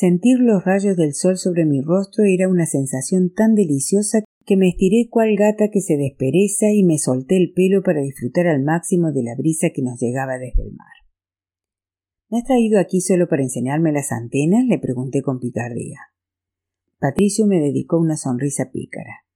Sentir 0.00 0.40
los 0.40 0.64
rayos 0.64 0.96
del 0.96 1.12
sol 1.12 1.36
sobre 1.36 1.66
mi 1.66 1.82
rostro 1.82 2.24
era 2.24 2.48
una 2.48 2.64
sensación 2.64 3.34
tan 3.34 3.54
deliciosa 3.54 4.24
que 4.46 4.56
me 4.56 4.70
estiré 4.70 5.10
cual 5.10 5.36
gata 5.36 5.68
que 5.70 5.82
se 5.82 5.98
despereza 5.98 6.70
y 6.72 6.84
me 6.84 6.96
solté 6.96 7.36
el 7.36 7.52
pelo 7.52 7.82
para 7.82 8.00
disfrutar 8.00 8.46
al 8.46 8.62
máximo 8.62 9.12
de 9.12 9.22
la 9.22 9.34
brisa 9.36 9.68
que 9.74 9.82
nos 9.82 10.00
llegaba 10.00 10.38
desde 10.38 10.62
el 10.62 10.72
mar. 10.72 10.88
¿Me 12.30 12.38
has 12.38 12.44
traído 12.44 12.80
aquí 12.80 13.02
solo 13.02 13.28
para 13.28 13.42
enseñarme 13.42 13.92
las 13.92 14.10
antenas? 14.10 14.64
le 14.64 14.78
pregunté 14.78 15.20
con 15.20 15.38
picardía. 15.38 15.98
Patricio 16.98 17.46
me 17.46 17.60
dedicó 17.60 17.98
una 17.98 18.16
sonrisa 18.16 18.70
pícara. 18.72 19.26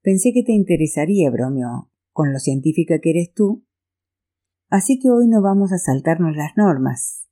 Pensé 0.00 0.32
que 0.32 0.42
te 0.42 0.52
interesaría, 0.52 1.30
bromeó, 1.30 1.90
con 2.12 2.32
lo 2.32 2.38
científica 2.38 2.98
que 2.98 3.10
eres 3.10 3.34
tú. 3.34 3.66
Así 4.70 4.98
que 4.98 5.10
hoy 5.10 5.28
no 5.28 5.42
vamos 5.42 5.70
a 5.70 5.76
saltarnos 5.76 6.34
las 6.34 6.52
normas. 6.56 7.28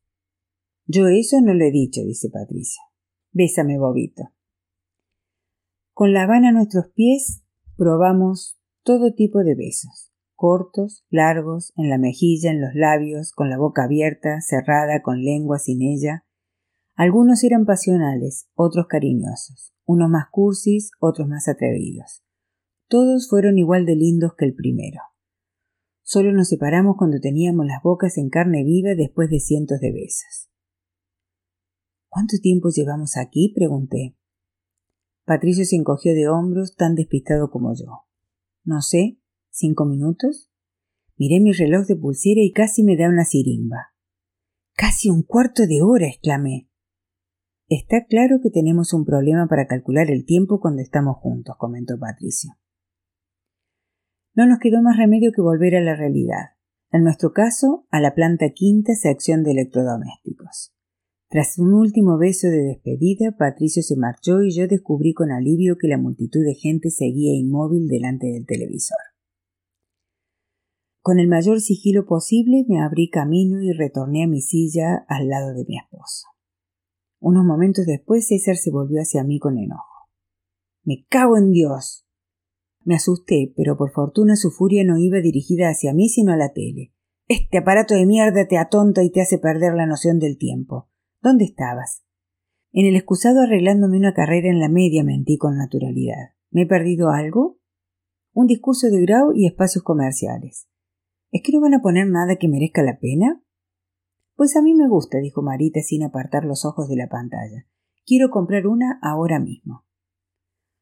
Yo 0.93 1.07
eso 1.07 1.41
no 1.41 1.55
lo 1.55 1.65
he 1.65 1.71
dicho, 1.71 2.01
dice 2.01 2.31
Patricia. 2.31 2.83
Bésame, 3.31 3.79
bobito. 3.79 4.25
Con 5.93 6.13
la 6.13 6.25
Habana 6.25 6.49
a 6.49 6.53
nuestros 6.53 6.87
pies 6.93 7.45
probamos 7.77 8.59
todo 8.83 9.15
tipo 9.15 9.45
de 9.45 9.55
besos, 9.55 10.11
cortos, 10.35 11.05
largos, 11.09 11.73
en 11.77 11.91
la 11.91 11.97
mejilla, 11.97 12.51
en 12.51 12.61
los 12.61 12.75
labios, 12.75 13.31
con 13.31 13.51
la 13.51 13.57
boca 13.57 13.85
abierta, 13.85 14.41
cerrada, 14.41 15.01
con 15.01 15.23
lengua, 15.23 15.61
sin 15.61 15.81
ella. 15.81 16.25
Algunos 16.97 17.45
eran 17.45 17.67
pasionales, 17.67 18.49
otros 18.57 18.87
cariñosos, 18.89 19.73
unos 19.85 20.11
más 20.11 20.25
cursis, 20.33 20.91
otros 20.99 21.29
más 21.29 21.47
atrevidos. 21.47 22.25
Todos 22.89 23.29
fueron 23.29 23.59
igual 23.59 23.87
de 23.87 23.95
lindos 23.95 24.33
que 24.37 24.45
el 24.45 24.55
primero. 24.55 24.99
Solo 26.03 26.33
nos 26.33 26.49
separamos 26.49 26.97
cuando 26.99 27.21
teníamos 27.21 27.65
las 27.67 27.81
bocas 27.81 28.19
en 28.19 28.29
carne 28.29 28.65
viva 28.65 28.97
después 28.97 29.31
de 29.31 29.39
cientos 29.39 29.79
de 29.79 29.93
besos. 29.93 30.50
¿Cuánto 32.11 32.37
tiempo 32.43 32.71
llevamos 32.75 33.17
aquí? 33.17 33.53
pregunté. 33.55 34.17
Patricio 35.25 35.65
se 35.65 35.77
encogió 35.77 36.13
de 36.13 36.29
hombros, 36.29 36.75
tan 36.75 36.97
despistado 36.97 37.51
como 37.51 37.73
yo. 37.73 38.09
No 38.65 38.83
sé, 38.83 39.21
cinco 39.51 39.87
minutos. 39.87 40.51
Miré 41.17 41.39
mi 41.39 41.53
reloj 41.53 41.87
de 41.87 41.95
pulsera 41.95 42.41
y 42.43 42.51
casi 42.51 42.83
me 42.83 42.97
da 42.97 43.09
una 43.09 43.25
sirimba. 43.25 43.95
Casi 44.75 45.09
un 45.09 45.23
cuarto 45.23 45.69
de 45.69 45.83
hora, 45.83 46.09
exclamé. 46.09 46.69
Está 47.69 48.07
claro 48.07 48.41
que 48.43 48.51
tenemos 48.51 48.93
un 48.93 49.05
problema 49.05 49.47
para 49.47 49.69
calcular 49.69 50.11
el 50.11 50.25
tiempo 50.25 50.59
cuando 50.59 50.83
estamos 50.83 51.17
juntos, 51.19 51.55
comentó 51.59 51.97
Patricio. 51.97 52.51
No 54.35 54.47
nos 54.47 54.59
quedó 54.59 54.83
más 54.83 54.97
remedio 54.97 55.31
que 55.31 55.43
volver 55.43 55.77
a 55.77 55.81
la 55.81 55.95
realidad. 55.95 56.57
En 56.91 57.05
nuestro 57.05 57.33
caso, 57.33 57.87
a 57.91 58.01
la 58.01 58.17
planta 58.17 58.47
quinta 58.53 58.95
sección 58.97 59.45
de 59.45 59.53
electrodomésticos. 59.53 60.75
Tras 61.31 61.61
un 61.61 61.75
último 61.75 62.19
beso 62.19 62.49
de 62.49 62.61
despedida, 62.65 63.37
Patricio 63.39 63.85
se 63.85 63.95
marchó 63.95 64.43
y 64.43 64.51
yo 64.51 64.67
descubrí 64.67 65.15
con 65.15 65.31
alivio 65.31 65.77
que 65.79 65.87
la 65.87 65.97
multitud 65.97 66.45
de 66.45 66.57
gente 66.57 66.91
seguía 66.91 67.39
inmóvil 67.39 67.87
delante 67.87 68.27
del 68.27 68.47
televisor. 68.47 68.99
Con 71.03 71.21
el 71.21 71.29
mayor 71.29 71.61
sigilo 71.61 72.05
posible 72.05 72.65
me 72.67 72.83
abrí 72.83 73.11
camino 73.11 73.63
y 73.63 73.71
retorné 73.71 74.25
a 74.25 74.27
mi 74.27 74.41
silla 74.41 75.05
al 75.07 75.29
lado 75.29 75.55
de 75.55 75.65
mi 75.69 75.79
esposo. 75.79 76.27
Unos 77.21 77.45
momentos 77.45 77.87
después 77.87 78.27
César 78.27 78.57
se 78.57 78.73
volvió 78.73 79.01
hacia 79.01 79.23
mí 79.23 79.39
con 79.39 79.57
enojo. 79.57 80.09
Me 80.83 81.07
cago 81.09 81.37
en 81.37 81.53
Dios. 81.53 82.09
Me 82.85 82.97
asusté, 82.97 83.53
pero 83.57 83.77
por 83.77 83.93
fortuna 83.93 84.35
su 84.35 84.51
furia 84.51 84.83
no 84.83 84.99
iba 84.99 85.21
dirigida 85.21 85.69
hacia 85.69 85.95
mí 85.95 86.09
sino 86.09 86.33
a 86.33 86.37
la 86.37 86.53
tele. 86.53 86.93
Este 87.29 87.59
aparato 87.59 87.95
de 87.95 88.05
mierda 88.05 88.49
te 88.49 88.59
atonta 88.59 89.05
y 89.05 89.13
te 89.13 89.21
hace 89.21 89.39
perder 89.39 89.75
la 89.75 89.87
noción 89.87 90.19
del 90.19 90.37
tiempo. 90.37 90.90
¿Dónde 91.23 91.45
estabas? 91.45 92.03
En 92.73 92.87
el 92.87 92.97
excusado 92.97 93.43
arreglándome 93.43 93.99
una 93.99 94.15
carrera 94.15 94.49
en 94.49 94.59
la 94.59 94.71
media, 94.71 95.05
mentí 95.05 95.37
con 95.37 95.59
naturalidad. 95.59 96.31
¿Me 96.51 96.63
he 96.63 96.67
perdido 96.67 97.11
algo? 97.11 97.59
Un 98.33 98.47
discurso 98.47 98.89
de 98.89 99.03
Grau 99.03 99.33
y 99.35 99.47
espacios 99.47 99.85
comerciales. 99.85 100.69
¿Es 101.31 101.43
que 101.43 101.53
no 101.53 101.61
van 101.61 101.75
a 101.75 101.83
poner 101.83 102.07
nada 102.07 102.37
que 102.37 102.49
merezca 102.49 102.83
la 102.83 102.99
pena? 102.99 103.43
Pues 104.35 104.57
a 104.57 104.63
mí 104.63 104.75
me 104.75 104.89
gusta, 104.89 105.19
dijo 105.19 105.43
Marita 105.43 105.81
sin 105.81 106.05
apartar 106.05 106.45
los 106.45 106.65
ojos 106.65 106.89
de 106.89 106.97
la 106.97 107.09
pantalla. 107.09 107.67
Quiero 108.07 108.31
comprar 108.31 108.67
una 108.67 108.99
ahora 109.03 109.39
mismo. 109.41 109.85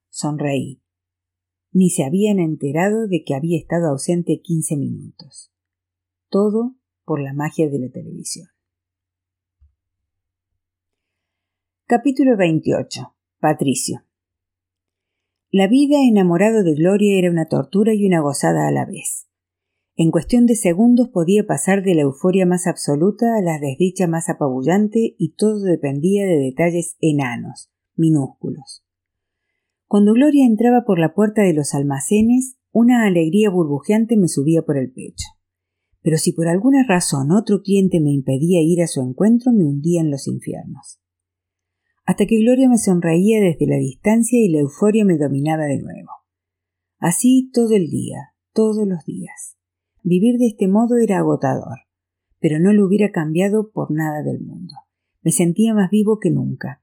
Sonreí. 0.09 0.81
Ni 1.73 1.91
se 1.91 2.05
habían 2.05 2.39
enterado 2.39 3.09
de 3.09 3.25
que 3.25 3.35
había 3.35 3.59
estado 3.59 3.89
ausente 3.89 4.41
quince 4.43 4.77
minutos. 4.77 5.53
Todo 6.29 6.77
por 7.05 7.21
la 7.21 7.33
magia 7.33 7.69
de 7.69 7.81
la 7.81 7.91
televisión. 7.91 8.49
Capítulo 11.91 12.37
28. 12.37 13.15
Patricio. 13.41 14.03
La 15.51 15.69
vida 15.69 15.97
enamorado 16.07 16.63
de 16.63 16.75
Gloria 16.75 17.19
era 17.19 17.31
una 17.31 17.47
tortura 17.47 17.95
y 17.95 18.07
una 18.07 18.21
gozada 18.21 18.69
a 18.69 18.71
la 18.71 18.85
vez. 18.85 19.27
En 19.97 20.11
cuestión 20.11 20.45
de 20.45 20.55
segundos 20.55 21.09
podía 21.09 21.47
pasar 21.47 21.83
de 21.83 21.95
la 21.95 22.03
euforia 22.03 22.45
más 22.45 22.67
absoluta 22.67 23.39
a 23.39 23.41
la 23.41 23.59
desdicha 23.59 24.07
más 24.07 24.29
apabullante 24.29 25.15
y 25.17 25.33
todo 25.33 25.63
dependía 25.63 26.27
de 26.27 26.37
detalles 26.37 26.99
enanos, 27.01 27.71
minúsculos. 27.97 28.85
Cuando 29.87 30.13
Gloria 30.13 30.45
entraba 30.45 30.85
por 30.85 30.99
la 30.99 31.15
puerta 31.15 31.41
de 31.41 31.55
los 31.55 31.73
almacenes, 31.73 32.59
una 32.71 33.07
alegría 33.07 33.49
burbujeante 33.49 34.19
me 34.19 34.29
subía 34.29 34.61
por 34.61 34.77
el 34.77 34.93
pecho. 34.93 35.25
Pero 36.03 36.19
si 36.19 36.35
por 36.35 36.49
alguna 36.49 36.85
razón 36.87 37.33
otro 37.33 37.63
cliente 37.63 37.99
me 37.99 38.13
impedía 38.13 38.61
ir 38.61 38.83
a 38.83 38.89
su 38.89 39.01
encuentro, 39.01 39.53
me 39.53 39.65
hundía 39.65 40.03
en 40.03 40.11
los 40.11 40.29
infiernos. 40.29 41.01
Hasta 42.09 42.25
que 42.25 42.39
Gloria 42.39 42.71
me 42.71 42.79
sonreía 42.79 43.39
desde 43.39 43.67
la 43.67 43.77
distancia 43.77 44.43
y 44.43 44.49
la 44.49 44.61
euforia 44.61 45.05
me 45.05 45.19
dominaba 45.19 45.65
de 45.65 45.79
nuevo. 45.79 46.09
Así 46.99 47.51
todo 47.53 47.75
el 47.75 47.91
día, 47.91 48.33
todos 48.55 48.89
los 48.89 49.05
días. 49.05 49.59
Vivir 50.03 50.39
de 50.39 50.47
este 50.47 50.69
modo 50.69 50.97
era 50.97 51.19
agotador, 51.19 51.81
pero 52.41 52.61
no 52.61 52.73
lo 52.73 52.87
hubiera 52.87 53.13
cambiado 53.13 53.71
por 53.73 53.91
nada 53.91 54.23
del 54.23 54.41
mundo. 54.41 54.73
Me 55.21 55.33
sentía 55.33 55.75
más 55.75 55.91
vivo 55.91 56.19
que 56.19 56.31
nunca. 56.31 56.83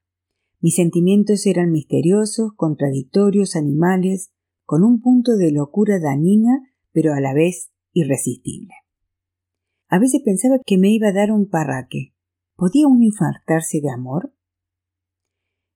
Mis 0.61 0.75
sentimientos 0.75 1.47
eran 1.47 1.71
misteriosos, 1.71 2.53
contradictorios, 2.55 3.55
animales, 3.55 4.29
con 4.63 4.83
un 4.83 5.01
punto 5.01 5.37
de 5.37 5.51
locura 5.51 5.99
dañina, 5.99 6.71
pero 6.91 7.15
a 7.15 7.19
la 7.19 7.33
vez 7.33 7.71
irresistible. 7.93 8.75
A 9.87 9.97
veces 9.97 10.21
pensaba 10.23 10.59
que 10.63 10.77
me 10.77 10.91
iba 10.91 11.07
a 11.07 11.13
dar 11.13 11.31
un 11.31 11.49
parraque. 11.49 12.13
¿Podía 12.55 12.85
uno 12.87 13.03
infartarse 13.03 13.81
de 13.81 13.89
amor? 13.89 14.34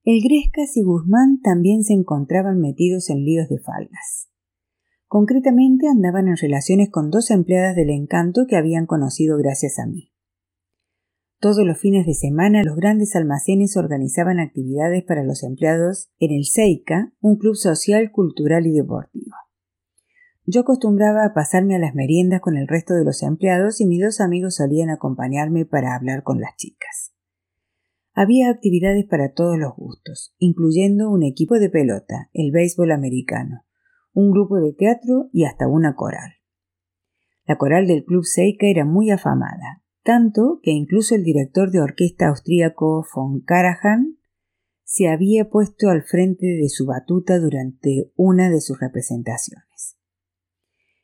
El 0.02 0.22
Grescas 0.22 0.78
y 0.78 0.82
Guzmán 0.82 1.40
también 1.42 1.82
se 1.82 1.92
encontraban 1.92 2.58
metidos 2.58 3.10
en 3.10 3.22
líos 3.22 3.48
de 3.50 3.58
faldas. 3.58 4.30
Concretamente 5.06 5.88
andaban 5.88 6.28
en 6.28 6.36
relaciones 6.36 6.88
con 6.90 7.10
dos 7.10 7.30
empleadas 7.30 7.76
del 7.76 7.90
encanto 7.90 8.46
que 8.48 8.56
habían 8.56 8.86
conocido 8.86 9.36
gracias 9.36 9.78
a 9.78 9.86
mí. 9.86 10.10
Todos 11.38 11.66
los 11.66 11.78
fines 11.78 12.06
de 12.06 12.14
semana 12.14 12.62
los 12.62 12.76
grandes 12.76 13.16
almacenes 13.16 13.76
organizaban 13.76 14.40
actividades 14.40 15.04
para 15.04 15.24
los 15.24 15.42
empleados 15.42 16.10
en 16.18 16.32
el 16.32 16.44
Seika, 16.44 17.12
un 17.20 17.36
club 17.36 17.56
social, 17.56 18.10
cultural 18.10 18.66
y 18.66 18.72
deportivo. 18.72 19.34
Yo 20.46 20.62
acostumbraba 20.62 21.24
a 21.24 21.34
pasarme 21.34 21.76
a 21.76 21.78
las 21.78 21.94
meriendas 21.94 22.40
con 22.40 22.56
el 22.56 22.68
resto 22.68 22.94
de 22.94 23.04
los 23.04 23.22
empleados 23.22 23.80
y 23.80 23.86
mis 23.86 24.02
dos 24.02 24.20
amigos 24.20 24.56
solían 24.56 24.90
acompañarme 24.90 25.64
para 25.64 25.94
hablar 25.94 26.22
con 26.22 26.40
las 26.40 26.56
chicas. 26.56 26.99
Había 28.22 28.50
actividades 28.50 29.06
para 29.06 29.32
todos 29.32 29.58
los 29.58 29.74
gustos, 29.74 30.34
incluyendo 30.36 31.08
un 31.08 31.22
equipo 31.22 31.58
de 31.58 31.70
pelota, 31.70 32.28
el 32.34 32.52
béisbol 32.52 32.92
americano, 32.92 33.64
un 34.12 34.30
grupo 34.30 34.60
de 34.60 34.74
teatro 34.74 35.30
y 35.32 35.46
hasta 35.46 35.66
una 35.66 35.94
coral. 35.94 36.32
La 37.46 37.56
coral 37.56 37.86
del 37.86 38.04
Club 38.04 38.26
Seika 38.26 38.66
era 38.66 38.84
muy 38.84 39.10
afamada, 39.10 39.82
tanto 40.02 40.60
que 40.62 40.70
incluso 40.70 41.14
el 41.14 41.24
director 41.24 41.70
de 41.70 41.80
orquesta 41.80 42.28
austríaco 42.28 43.06
von 43.14 43.40
Karajan 43.40 44.18
se 44.84 45.08
había 45.08 45.48
puesto 45.48 45.88
al 45.88 46.02
frente 46.02 46.44
de 46.44 46.68
su 46.68 46.84
batuta 46.84 47.38
durante 47.38 48.12
una 48.16 48.50
de 48.50 48.60
sus 48.60 48.78
representaciones. 48.78 49.96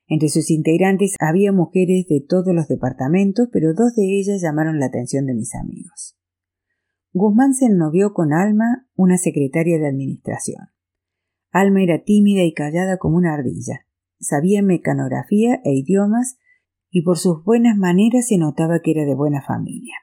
Entre 0.06 0.28
sus 0.28 0.50
integrantes 0.50 1.14
había 1.18 1.50
mujeres 1.50 2.08
de 2.08 2.20
todos 2.20 2.54
los 2.54 2.68
departamentos, 2.68 3.48
pero 3.50 3.72
dos 3.72 3.94
de 3.94 4.18
ellas 4.18 4.42
llamaron 4.42 4.78
la 4.78 4.86
atención 4.88 5.24
de 5.24 5.32
mis 5.32 5.54
amigos. 5.54 6.15
Guzmán 7.18 7.54
se 7.54 7.64
ennovió 7.64 8.12
con 8.12 8.34
Alma, 8.34 8.86
una 8.94 9.16
secretaria 9.16 9.78
de 9.78 9.88
administración. 9.88 10.68
Alma 11.50 11.82
era 11.82 12.04
tímida 12.04 12.42
y 12.42 12.52
callada 12.52 12.98
como 12.98 13.16
una 13.16 13.32
ardilla. 13.32 13.86
Sabía 14.20 14.60
mecanografía 14.60 15.62
e 15.64 15.72
idiomas 15.72 16.36
y 16.90 17.04
por 17.04 17.16
sus 17.16 17.42
buenas 17.42 17.78
maneras 17.78 18.28
se 18.28 18.36
notaba 18.36 18.80
que 18.80 18.90
era 18.90 19.06
de 19.06 19.14
buena 19.14 19.40
familia. 19.40 19.94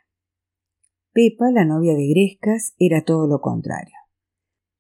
Pepa, 1.12 1.52
la 1.52 1.66
novia 1.66 1.94
de 1.94 2.08
Grescas, 2.08 2.74
era 2.80 3.04
todo 3.04 3.28
lo 3.28 3.42
contrario. 3.42 3.94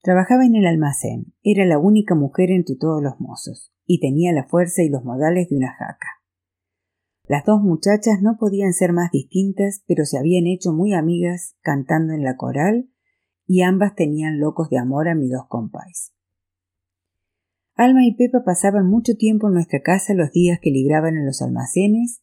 Trabajaba 0.01 0.43
en 0.43 0.55
el 0.55 0.65
almacén, 0.65 1.35
era 1.43 1.67
la 1.67 1.77
única 1.77 2.15
mujer 2.15 2.49
entre 2.49 2.75
todos 2.77 3.03
los 3.03 3.19
mozos, 3.19 3.71
y 3.85 3.99
tenía 3.99 4.33
la 4.33 4.47
fuerza 4.47 4.81
y 4.81 4.89
los 4.89 5.03
modales 5.03 5.49
de 5.49 5.57
una 5.57 5.71
jaca. 5.71 6.22
Las 7.27 7.45
dos 7.45 7.61
muchachas 7.61 8.21
no 8.21 8.37
podían 8.37 8.73
ser 8.73 8.91
más 8.91 9.09
distintas, 9.11 9.81
pero 9.87 10.05
se 10.05 10.17
habían 10.17 10.45
hecho 10.45 10.73
muy 10.73 10.93
amigas 10.93 11.55
cantando 11.61 12.13
en 12.13 12.23
la 12.23 12.35
coral, 12.35 12.89
y 13.47 13.61
ambas 13.61 13.95
tenían 13.95 14.39
locos 14.39 14.69
de 14.69 14.77
amor 14.77 15.07
a 15.07 15.15
mis 15.15 15.31
dos 15.31 15.47
compáis. 15.47 16.13
Alma 17.75 18.05
y 18.05 18.13
Pepa 18.13 18.43
pasaban 18.43 18.87
mucho 18.87 19.15
tiempo 19.15 19.47
en 19.47 19.53
nuestra 19.53 19.81
casa 19.81 20.13
los 20.13 20.31
días 20.31 20.59
que 20.61 20.69
libraban 20.69 21.15
en 21.15 21.25
los 21.25 21.41
almacenes, 21.41 22.21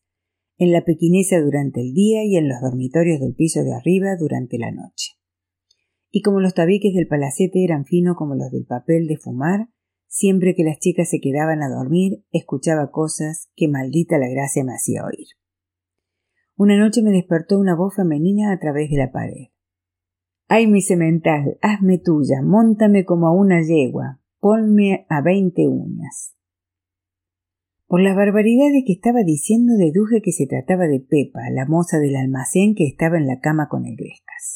en 0.58 0.72
la 0.72 0.84
pequinesa 0.84 1.40
durante 1.40 1.80
el 1.80 1.94
día 1.94 2.22
y 2.24 2.36
en 2.36 2.48
los 2.48 2.60
dormitorios 2.60 3.20
del 3.20 3.34
piso 3.34 3.64
de 3.64 3.74
arriba 3.74 4.16
durante 4.18 4.58
la 4.58 4.70
noche. 4.70 5.12
Y 6.10 6.20
como 6.20 6.40
los 6.40 6.54
tabiques 6.54 6.94
del 6.94 7.08
palacete 7.08 7.64
eran 7.64 7.86
finos 7.86 8.16
como 8.16 8.34
los 8.34 8.50
del 8.50 8.66
papel 8.66 9.06
de 9.06 9.16
fumar, 9.16 9.68
siempre 10.11 10.55
que 10.55 10.64
las 10.64 10.79
chicas 10.79 11.09
se 11.09 11.20
quedaban 11.20 11.62
a 11.62 11.68
dormir, 11.70 12.25
escuchaba 12.33 12.90
cosas 12.90 13.49
que 13.55 13.68
maldita 13.68 14.18
la 14.18 14.29
gracia 14.29 14.64
me 14.64 14.75
hacía 14.75 15.05
oír. 15.05 15.29
Una 16.57 16.77
noche 16.77 17.01
me 17.01 17.12
despertó 17.12 17.59
una 17.59 17.77
voz 17.77 17.94
femenina 17.94 18.53
a 18.53 18.59
través 18.59 18.90
de 18.90 18.99
la 18.99 19.12
pared. 19.12 19.46
Ay, 20.49 20.66
mi 20.66 20.83
semental, 20.83 21.59
hazme 21.62 21.99
tuya, 21.99 22.42
móntame 22.42 23.05
como 23.05 23.29
a 23.29 23.33
una 23.33 23.62
yegua, 23.62 24.20
ponme 24.40 25.07
a 25.09 25.23
veinte 25.23 25.68
uñas. 25.68 26.35
Por 27.87 28.03
las 28.03 28.16
barbaridades 28.16 28.83
que 28.85 28.92
estaba 28.92 29.23
diciendo 29.23 29.75
deduje 29.77 30.23
que 30.23 30.33
se 30.33 30.46
trataba 30.46 30.87
de 30.87 31.01
Pepa, 31.01 31.51
la 31.51 31.66
moza 31.66 31.99
del 31.99 32.16
almacén 32.16 32.75
que 32.75 32.85
estaba 32.85 33.16
en 33.16 33.29
la 33.29 33.38
cama 33.38 33.68
con 33.68 33.87
el 33.87 33.96
Grescas. 33.96 34.49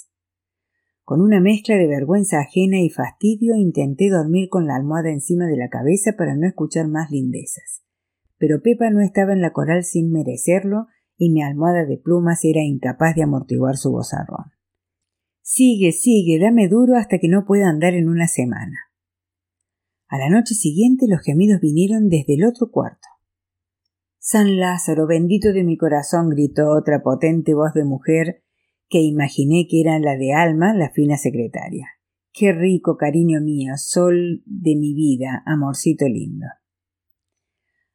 Con 1.04 1.20
una 1.20 1.38
mezcla 1.38 1.76
de 1.76 1.86
vergüenza 1.86 2.40
ajena 2.40 2.80
y 2.80 2.88
fastidio 2.88 3.56
intenté 3.56 4.08
dormir 4.08 4.48
con 4.48 4.66
la 4.66 4.74
almohada 4.74 5.10
encima 5.10 5.46
de 5.46 5.58
la 5.58 5.68
cabeza 5.68 6.12
para 6.16 6.34
no 6.34 6.46
escuchar 6.46 6.88
más 6.88 7.10
lindezas. 7.10 7.82
Pero 8.38 8.62
Pepa 8.62 8.88
no 8.88 9.02
estaba 9.02 9.34
en 9.34 9.42
la 9.42 9.52
coral 9.52 9.84
sin 9.84 10.10
merecerlo 10.10 10.86
y 11.18 11.30
mi 11.30 11.42
almohada 11.42 11.84
de 11.84 11.98
plumas 11.98 12.42
era 12.44 12.62
incapaz 12.62 13.14
de 13.14 13.22
amortiguar 13.22 13.76
su 13.76 13.90
bozarrón. 13.90 14.52
Sigue, 15.42 15.92
sigue, 15.92 16.38
dame 16.38 16.68
duro 16.68 16.96
hasta 16.96 17.18
que 17.18 17.28
no 17.28 17.44
pueda 17.44 17.68
andar 17.68 17.92
en 17.92 18.08
una 18.08 18.26
semana. 18.26 18.78
A 20.08 20.16
la 20.16 20.30
noche 20.30 20.54
siguiente 20.54 21.04
los 21.06 21.20
gemidos 21.20 21.60
vinieron 21.60 22.08
desde 22.08 22.34
el 22.34 22.46
otro 22.46 22.70
cuarto. 22.70 23.08
San 24.18 24.56
Lázaro, 24.56 25.06
bendito 25.06 25.52
de 25.52 25.64
mi 25.64 25.76
corazón, 25.76 26.30
gritó 26.30 26.70
otra 26.70 27.02
potente 27.02 27.52
voz 27.52 27.74
de 27.74 27.84
mujer 27.84 28.42
que 28.88 29.00
imaginé 29.00 29.66
que 29.68 29.80
era 29.80 29.98
la 29.98 30.16
de 30.16 30.32
Alma, 30.32 30.74
la 30.74 30.90
fina 30.90 31.16
secretaria. 31.16 31.88
Qué 32.32 32.52
rico, 32.52 32.96
cariño 32.96 33.40
mío, 33.40 33.74
sol 33.76 34.42
de 34.44 34.76
mi 34.76 34.94
vida, 34.94 35.42
amorcito 35.46 36.06
lindo. 36.06 36.46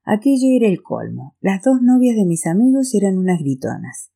Aquello 0.04 0.48
era 0.56 0.68
el 0.68 0.82
colmo. 0.82 1.36
Las 1.40 1.62
dos 1.64 1.82
novias 1.82 2.16
de 2.16 2.26
mis 2.26 2.48
amigos 2.48 2.96
eran 2.96 3.18
unas 3.18 3.40
gritonas. 3.40 4.12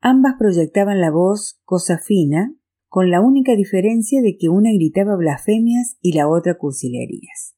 Ambas 0.00 0.34
proyectaban 0.38 1.00
la 1.00 1.10
voz 1.10 1.60
cosa 1.64 1.98
fina, 1.98 2.54
con 2.88 3.10
la 3.10 3.20
única 3.20 3.56
diferencia 3.56 4.20
de 4.20 4.36
que 4.36 4.48
una 4.48 4.70
gritaba 4.72 5.16
blasfemias 5.16 5.96
y 6.00 6.12
la 6.12 6.28
otra 6.28 6.58
cursilerías. 6.58 7.51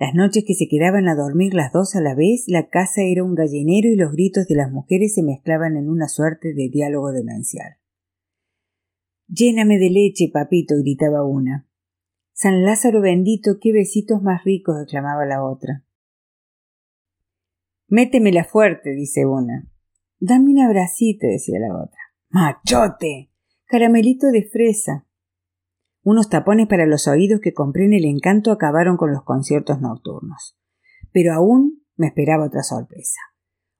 Las 0.00 0.14
noches 0.14 0.44
que 0.46 0.54
se 0.54 0.66
quedaban 0.66 1.08
a 1.08 1.14
dormir 1.14 1.52
las 1.52 1.72
dos 1.72 1.94
a 1.94 2.00
la 2.00 2.14
vez, 2.14 2.44
la 2.46 2.68
casa 2.68 3.02
era 3.02 3.22
un 3.22 3.34
gallinero 3.34 3.90
y 3.90 3.96
los 3.96 4.12
gritos 4.12 4.46
de 4.48 4.54
las 4.54 4.72
mujeres 4.72 5.14
se 5.14 5.22
mezclaban 5.22 5.76
en 5.76 5.90
una 5.90 6.08
suerte 6.08 6.54
de 6.54 6.70
diálogo 6.70 7.12
demencial. 7.12 7.76
Lléname 9.28 9.78
de 9.78 9.90
leche, 9.90 10.30
papito, 10.32 10.74
gritaba 10.78 11.22
una. 11.22 11.68
San 12.32 12.64
Lázaro 12.64 13.02
bendito, 13.02 13.58
qué 13.60 13.72
besitos 13.72 14.22
más 14.22 14.42
ricos, 14.42 14.76
exclamaba 14.80 15.26
la 15.26 15.44
otra. 15.44 15.84
Métemela 17.86 18.44
fuerte, 18.44 18.94
dice 18.94 19.26
una. 19.26 19.70
Dame 20.18 20.52
un 20.52 20.60
abracito, 20.60 21.26
decía 21.26 21.60
la 21.60 21.74
otra. 21.74 22.00
Machote. 22.30 23.30
Caramelito 23.66 24.28
de 24.28 24.48
fresa. 24.48 25.06
Unos 26.02 26.28
tapones 26.28 26.66
para 26.66 26.86
los 26.86 27.06
oídos 27.06 27.40
que 27.40 27.52
compré 27.52 27.84
en 27.84 27.92
el 27.92 28.04
encanto 28.04 28.52
acabaron 28.52 28.96
con 28.96 29.12
los 29.12 29.22
conciertos 29.24 29.80
nocturnos. 29.80 30.56
Pero 31.12 31.34
aún 31.34 31.82
me 31.96 32.06
esperaba 32.06 32.46
otra 32.46 32.62
sorpresa. 32.62 33.20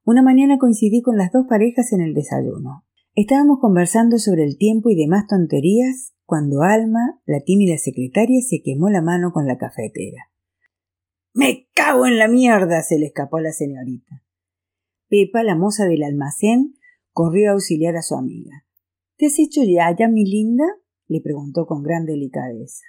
Una 0.05 0.23
mañana 0.23 0.59
coincidí 0.59 1.03
con 1.03 1.17
las 1.17 1.33
dos 1.33 1.47
parejas 1.49 1.93
en 1.93 2.03
el 2.03 2.15
desayuno. 2.15 2.85
Estábamos 3.15 3.59
conversando 3.61 4.19
sobre 4.19 4.45
el 4.45 4.59
tiempo 4.59 4.91
y 4.91 4.97
demás 4.97 5.27
tonterías 5.27 6.15
cuando 6.31 6.63
Alma, 6.63 7.21
la 7.27 7.41
tímida 7.41 7.77
secretaria, 7.77 8.41
se 8.41 8.63
quemó 8.63 8.89
la 8.89 9.03
mano 9.03 9.33
con 9.33 9.49
la 9.49 9.59
cafetera. 9.59 10.31
Me 11.35 11.69
cago 11.75 12.07
en 12.07 12.19
la 12.19 12.29
mierda. 12.29 12.83
se 12.83 12.99
le 12.99 13.07
escapó 13.07 13.39
a 13.39 13.43
la 13.43 13.53
señorita. 13.53 14.23
Pepa, 15.09 15.43
la 15.43 15.57
moza 15.57 15.87
del 15.87 16.05
almacén, 16.05 16.75
corrió 17.13 17.51
a 17.51 17.55
auxiliar 17.55 17.97
a 17.97 18.03
su 18.03 18.15
amiga. 18.15 18.65
¿Te 19.17 19.27
has 19.27 19.39
hecho 19.39 19.63
ya, 19.65 19.95
ya, 19.99 20.07
mi 20.07 20.25
linda? 20.25 20.65
Le 21.11 21.21
preguntó 21.21 21.67
con 21.67 21.83
gran 21.83 22.07
delicadeza. 22.07 22.85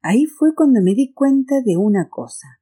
Ahí 0.00 0.26
fue 0.26 0.54
cuando 0.54 0.80
me 0.80 0.94
di 0.94 1.12
cuenta 1.12 1.60
de 1.60 1.76
una 1.76 2.08
cosa. 2.08 2.60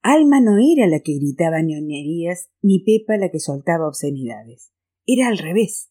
Alma 0.00 0.40
no 0.40 0.56
era 0.56 0.86
la 0.86 1.00
que 1.00 1.18
gritaba 1.18 1.60
ñoñerías, 1.60 2.48
ni 2.62 2.82
Pepa 2.82 3.18
la 3.18 3.30
que 3.30 3.40
soltaba 3.40 3.86
obscenidades. 3.86 4.72
Era 5.04 5.28
al 5.28 5.36
revés. 5.36 5.90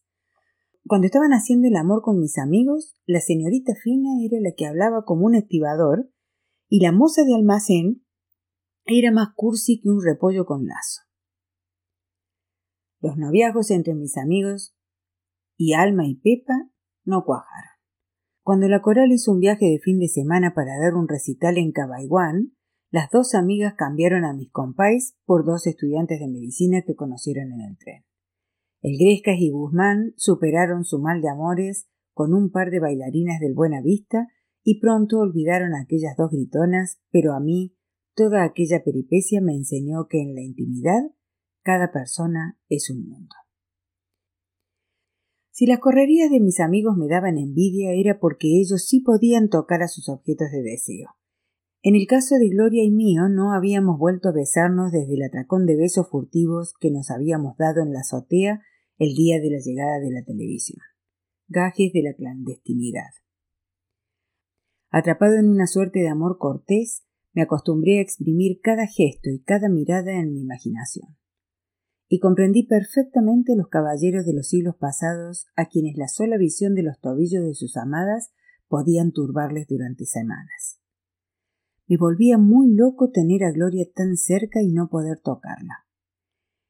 Cuando 0.86 1.06
estaban 1.06 1.30
haciendo 1.30 1.68
el 1.68 1.76
amor 1.76 2.02
con 2.02 2.18
mis 2.18 2.36
amigos, 2.38 2.94
la 3.06 3.20
señorita 3.20 3.74
fina 3.80 4.10
era 4.24 4.40
la 4.40 4.54
que 4.56 4.66
hablaba 4.66 5.04
como 5.04 5.26
un 5.26 5.36
estibador, 5.36 6.10
y 6.68 6.80
la 6.80 6.90
moza 6.90 7.22
de 7.22 7.34
almacén 7.34 8.04
era 8.86 9.12
más 9.12 9.28
cursi 9.36 9.80
que 9.80 9.88
un 9.88 10.04
repollo 10.04 10.46
con 10.46 10.66
lazo. 10.66 11.02
Los 13.00 13.16
noviazgos 13.16 13.70
entre 13.70 13.94
mis 13.94 14.16
amigos 14.16 14.74
y 15.56 15.74
Alma 15.74 16.08
y 16.08 16.16
Pepa 16.16 16.70
no 17.04 17.24
cuajaron. 17.24 17.75
Cuando 18.46 18.68
la 18.68 18.80
coral 18.80 19.10
hizo 19.10 19.32
un 19.32 19.40
viaje 19.40 19.66
de 19.66 19.80
fin 19.80 19.98
de 19.98 20.06
semana 20.06 20.54
para 20.54 20.78
dar 20.78 20.94
un 20.94 21.08
recital 21.08 21.58
en 21.58 21.72
Cabaiguán, 21.72 22.52
las 22.92 23.10
dos 23.10 23.34
amigas 23.34 23.74
cambiaron 23.76 24.24
a 24.24 24.34
mis 24.34 24.52
compáis 24.52 25.16
por 25.24 25.44
dos 25.44 25.66
estudiantes 25.66 26.20
de 26.20 26.28
medicina 26.28 26.82
que 26.86 26.94
conocieron 26.94 27.50
en 27.50 27.60
el 27.62 27.76
tren. 27.76 28.04
El 28.82 28.98
Grescas 29.00 29.34
y 29.40 29.50
Guzmán 29.50 30.12
superaron 30.16 30.84
su 30.84 31.00
mal 31.00 31.22
de 31.22 31.28
amores 31.28 31.88
con 32.14 32.34
un 32.34 32.52
par 32.52 32.70
de 32.70 32.78
bailarinas 32.78 33.40
del 33.40 33.52
Buena 33.52 33.82
Vista 33.82 34.28
y 34.62 34.78
pronto 34.78 35.18
olvidaron 35.18 35.74
a 35.74 35.80
aquellas 35.80 36.16
dos 36.16 36.30
gritonas, 36.30 37.00
pero 37.10 37.32
a 37.32 37.40
mí 37.40 37.74
toda 38.14 38.44
aquella 38.44 38.84
peripecia 38.84 39.40
me 39.40 39.56
enseñó 39.56 40.06
que 40.08 40.22
en 40.22 40.36
la 40.36 40.42
intimidad 40.42 41.02
cada 41.64 41.90
persona 41.90 42.56
es 42.68 42.90
un 42.90 43.08
mundo. 43.08 43.34
Si 45.56 45.64
las 45.64 45.78
correrías 45.78 46.30
de 46.30 46.38
mis 46.38 46.60
amigos 46.60 46.98
me 46.98 47.08
daban 47.08 47.38
envidia 47.38 47.92
era 47.94 48.18
porque 48.20 48.60
ellos 48.60 48.84
sí 48.84 49.00
podían 49.00 49.48
tocar 49.48 49.82
a 49.82 49.88
sus 49.88 50.10
objetos 50.10 50.48
de 50.52 50.60
deseo. 50.60 51.16
En 51.80 51.94
el 51.94 52.06
caso 52.06 52.34
de 52.34 52.50
Gloria 52.50 52.84
y 52.84 52.90
mío 52.90 53.30
no 53.30 53.54
habíamos 53.54 53.98
vuelto 53.98 54.28
a 54.28 54.32
besarnos 54.32 54.92
desde 54.92 55.14
el 55.14 55.22
atracón 55.22 55.64
de 55.64 55.76
besos 55.76 56.10
furtivos 56.10 56.74
que 56.78 56.90
nos 56.90 57.10
habíamos 57.10 57.56
dado 57.56 57.80
en 57.80 57.94
la 57.94 58.00
azotea 58.00 58.60
el 58.98 59.14
día 59.14 59.40
de 59.40 59.48
la 59.48 59.58
llegada 59.64 59.98
de 59.98 60.10
la 60.10 60.22
televisión. 60.26 60.82
Gajes 61.48 61.90
de 61.94 62.02
la 62.02 62.12
clandestinidad. 62.12 63.08
Atrapado 64.90 65.36
en 65.36 65.48
una 65.48 65.66
suerte 65.66 66.00
de 66.00 66.10
amor 66.10 66.36
cortés, 66.36 67.06
me 67.32 67.40
acostumbré 67.40 68.00
a 68.00 68.02
exprimir 68.02 68.60
cada 68.60 68.86
gesto 68.86 69.30
y 69.30 69.40
cada 69.40 69.70
mirada 69.70 70.20
en 70.20 70.34
mi 70.34 70.42
imaginación 70.42 71.16
y 72.08 72.20
comprendí 72.20 72.64
perfectamente 72.64 73.56
los 73.56 73.68
caballeros 73.68 74.24
de 74.24 74.34
los 74.34 74.48
siglos 74.48 74.76
pasados 74.76 75.46
a 75.56 75.66
quienes 75.66 75.96
la 75.96 76.08
sola 76.08 76.36
visión 76.36 76.74
de 76.74 76.82
los 76.82 77.00
tobillos 77.00 77.44
de 77.44 77.54
sus 77.54 77.76
amadas 77.76 78.30
podían 78.68 79.12
turbarles 79.12 79.66
durante 79.68 80.06
semanas. 80.06 80.80
Me 81.88 81.96
volvía 81.96 82.38
muy 82.38 82.74
loco 82.74 83.10
tener 83.10 83.44
a 83.44 83.52
Gloria 83.52 83.86
tan 83.94 84.16
cerca 84.16 84.62
y 84.62 84.72
no 84.72 84.88
poder 84.88 85.20
tocarla. 85.20 85.86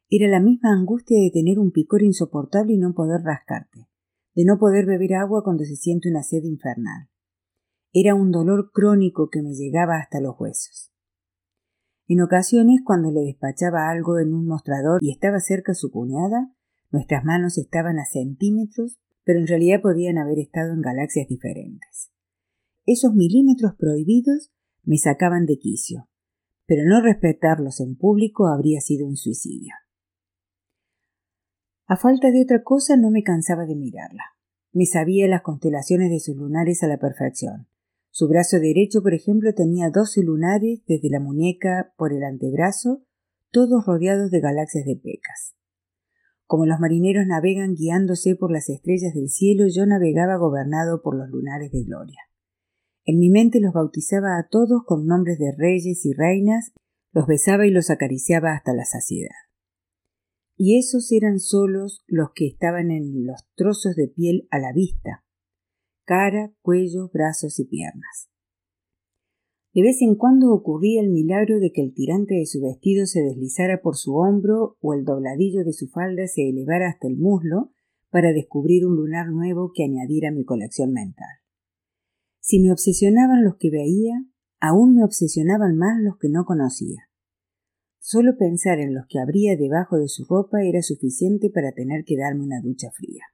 Era 0.08 0.28
la 0.28 0.40
misma 0.40 0.72
angustia 0.72 1.18
de 1.20 1.30
tener 1.30 1.58
un 1.58 1.72
picor 1.72 2.02
insoportable 2.02 2.74
y 2.74 2.78
no 2.78 2.94
poder 2.94 3.22
rascarte, 3.22 3.88
de 4.34 4.44
no 4.44 4.58
poder 4.58 4.86
beber 4.86 5.14
agua 5.14 5.42
cuando 5.42 5.64
se 5.64 5.76
siente 5.76 6.08
una 6.08 6.22
sed 6.22 6.44
infernal. 6.44 7.08
Era 7.92 8.14
un 8.14 8.30
dolor 8.30 8.70
crónico 8.72 9.30
que 9.30 9.42
me 9.42 9.54
llegaba 9.54 9.96
hasta 9.96 10.20
los 10.20 10.38
huesos. 10.38 10.92
En 12.08 12.20
ocasiones, 12.20 12.80
cuando 12.84 13.10
le 13.10 13.20
despachaba 13.20 13.90
algo 13.90 14.18
en 14.18 14.32
un 14.32 14.46
mostrador 14.46 15.02
y 15.02 15.10
estaba 15.10 15.40
cerca 15.40 15.74
su 15.74 15.90
cuñada, 15.90 16.52
nuestras 16.90 17.24
manos 17.24 17.58
estaban 17.58 17.98
a 17.98 18.04
centímetros, 18.04 18.98
pero 19.24 19.40
en 19.40 19.48
realidad 19.48 19.80
podían 19.82 20.18
haber 20.18 20.38
estado 20.38 20.72
en 20.72 20.82
galaxias 20.82 21.26
diferentes. 21.26 22.12
Esos 22.84 23.12
milímetros 23.12 23.74
prohibidos 23.76 24.52
me 24.84 24.98
sacaban 24.98 25.46
de 25.46 25.58
quicio, 25.58 26.08
pero 26.66 26.84
no 26.84 27.00
respetarlos 27.02 27.80
en 27.80 27.96
público 27.96 28.46
habría 28.46 28.80
sido 28.80 29.08
un 29.08 29.16
suicidio. 29.16 29.74
A 31.88 31.96
falta 31.96 32.30
de 32.30 32.42
otra 32.42 32.62
cosa 32.62 32.96
no 32.96 33.10
me 33.10 33.24
cansaba 33.24 33.64
de 33.64 33.74
mirarla. 33.74 34.22
Me 34.72 34.86
sabía 34.86 35.26
las 35.26 35.42
constelaciones 35.42 36.10
de 36.10 36.20
sus 36.20 36.36
lunares 36.36 36.82
a 36.84 36.88
la 36.88 36.98
perfección. 36.98 37.68
Su 38.18 38.28
brazo 38.28 38.58
derecho, 38.58 39.02
por 39.02 39.12
ejemplo, 39.12 39.52
tenía 39.52 39.90
doce 39.90 40.22
lunares 40.22 40.80
desde 40.86 41.10
la 41.10 41.20
muñeca 41.20 41.92
por 41.98 42.14
el 42.14 42.24
antebrazo, 42.24 43.04
todos 43.52 43.84
rodeados 43.84 44.30
de 44.30 44.40
galaxias 44.40 44.86
de 44.86 44.96
pecas. 44.96 45.54
Como 46.46 46.64
los 46.64 46.80
marineros 46.80 47.26
navegan 47.26 47.74
guiándose 47.74 48.34
por 48.34 48.50
las 48.50 48.70
estrellas 48.70 49.12
del 49.12 49.28
cielo, 49.28 49.66
yo 49.68 49.84
navegaba 49.84 50.38
gobernado 50.38 51.02
por 51.02 51.14
los 51.14 51.28
lunares 51.28 51.70
de 51.72 51.84
gloria. 51.84 52.20
En 53.04 53.18
mi 53.18 53.28
mente 53.28 53.60
los 53.60 53.74
bautizaba 53.74 54.38
a 54.38 54.48
todos 54.48 54.80
con 54.86 55.04
nombres 55.04 55.38
de 55.38 55.52
reyes 55.54 56.06
y 56.06 56.14
reinas, 56.14 56.72
los 57.12 57.26
besaba 57.26 57.66
y 57.66 57.70
los 57.70 57.90
acariciaba 57.90 58.54
hasta 58.54 58.72
la 58.72 58.86
saciedad. 58.86 59.36
Y 60.56 60.78
esos 60.78 61.12
eran 61.12 61.38
solos 61.38 62.02
los 62.06 62.30
que 62.34 62.46
estaban 62.46 62.90
en 62.90 63.26
los 63.26 63.44
trozos 63.56 63.94
de 63.94 64.08
piel 64.08 64.48
a 64.50 64.58
la 64.58 64.72
vista, 64.72 65.25
cara, 66.06 66.52
cuello, 66.62 67.10
brazos 67.12 67.58
y 67.58 67.66
piernas. 67.66 68.30
De 69.74 69.82
vez 69.82 70.00
en 70.00 70.14
cuando 70.14 70.54
ocurría 70.54 71.02
el 71.02 71.10
milagro 71.10 71.58
de 71.58 71.70
que 71.70 71.82
el 71.82 71.92
tirante 71.92 72.34
de 72.36 72.46
su 72.46 72.62
vestido 72.62 73.04
se 73.04 73.20
deslizara 73.20 73.82
por 73.82 73.96
su 73.96 74.14
hombro 74.14 74.78
o 74.80 74.94
el 74.94 75.04
dobladillo 75.04 75.64
de 75.64 75.74
su 75.74 75.88
falda 75.88 76.26
se 76.28 76.48
elevara 76.48 76.88
hasta 76.88 77.08
el 77.08 77.18
muslo 77.18 77.72
para 78.08 78.32
descubrir 78.32 78.86
un 78.86 78.96
lunar 78.96 79.28
nuevo 79.28 79.72
que 79.74 79.84
añadiera 79.84 80.30
a 80.30 80.32
mi 80.32 80.44
colección 80.44 80.92
mental. 80.92 81.28
Si 82.40 82.60
me 82.60 82.72
obsesionaban 82.72 83.44
los 83.44 83.56
que 83.56 83.70
veía, 83.70 84.14
aún 84.60 84.94
me 84.94 85.04
obsesionaban 85.04 85.76
más 85.76 86.00
los 86.00 86.16
que 86.16 86.30
no 86.30 86.46
conocía. 86.46 87.10
Solo 87.98 88.38
pensar 88.38 88.78
en 88.78 88.94
los 88.94 89.04
que 89.08 89.18
habría 89.18 89.56
debajo 89.56 89.98
de 89.98 90.08
su 90.08 90.24
ropa 90.24 90.62
era 90.62 90.80
suficiente 90.80 91.50
para 91.50 91.72
tener 91.72 92.04
que 92.04 92.16
darme 92.16 92.44
una 92.44 92.62
ducha 92.62 92.92
fría. 92.92 93.24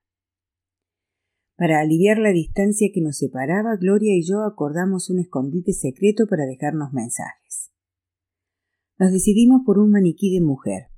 Para 1.62 1.78
aliviar 1.78 2.18
la 2.18 2.32
distancia 2.32 2.90
que 2.92 3.00
nos 3.00 3.18
separaba, 3.18 3.76
Gloria 3.76 4.16
y 4.16 4.26
yo 4.26 4.42
acordamos 4.42 5.10
un 5.10 5.20
escondite 5.20 5.72
secreto 5.72 6.26
para 6.28 6.44
dejarnos 6.44 6.92
mensajes. 6.92 7.70
Nos 8.98 9.12
decidimos 9.12 9.62
por 9.64 9.78
un 9.78 9.92
maniquí 9.92 10.34
de 10.34 10.44
mujer, 10.44 10.88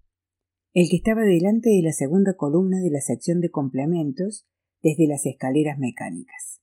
el 0.73 0.89
que 0.89 0.97
estaba 0.97 1.21
delante 1.21 1.69
de 1.69 1.83
la 1.83 1.93
segunda 1.93 2.33
columna 2.39 2.81
de 2.81 2.91
la 2.91 3.03
sección 3.03 3.43
de 3.43 3.51
complementos 3.51 4.47
desde 4.83 5.07
las 5.07 5.27
escaleras 5.27 5.79
mecánicas. 5.79 6.63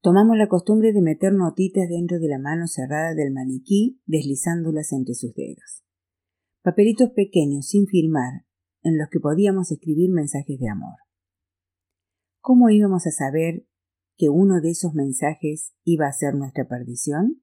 Tomamos 0.00 0.36
la 0.36 0.48
costumbre 0.48 0.92
de 0.92 1.02
meter 1.02 1.32
notitas 1.32 1.88
dentro 1.88 2.18
de 2.18 2.26
la 2.26 2.40
mano 2.40 2.66
cerrada 2.66 3.14
del 3.14 3.32
maniquí, 3.32 4.00
deslizándolas 4.06 4.90
entre 4.90 5.14
sus 5.14 5.32
dedos. 5.34 5.84
Papelitos 6.64 7.10
pequeños, 7.10 7.68
sin 7.68 7.86
firmar, 7.86 8.49
en 8.82 8.98
los 8.98 9.08
que 9.10 9.20
podíamos 9.20 9.70
escribir 9.70 10.10
mensajes 10.10 10.58
de 10.58 10.68
amor. 10.68 10.96
¿Cómo 12.40 12.70
íbamos 12.70 13.06
a 13.06 13.10
saber 13.10 13.66
que 14.16 14.28
uno 14.28 14.60
de 14.60 14.70
esos 14.70 14.94
mensajes 14.94 15.74
iba 15.84 16.06
a 16.06 16.12
ser 16.12 16.34
nuestra 16.34 16.66
perdición? 16.66 17.42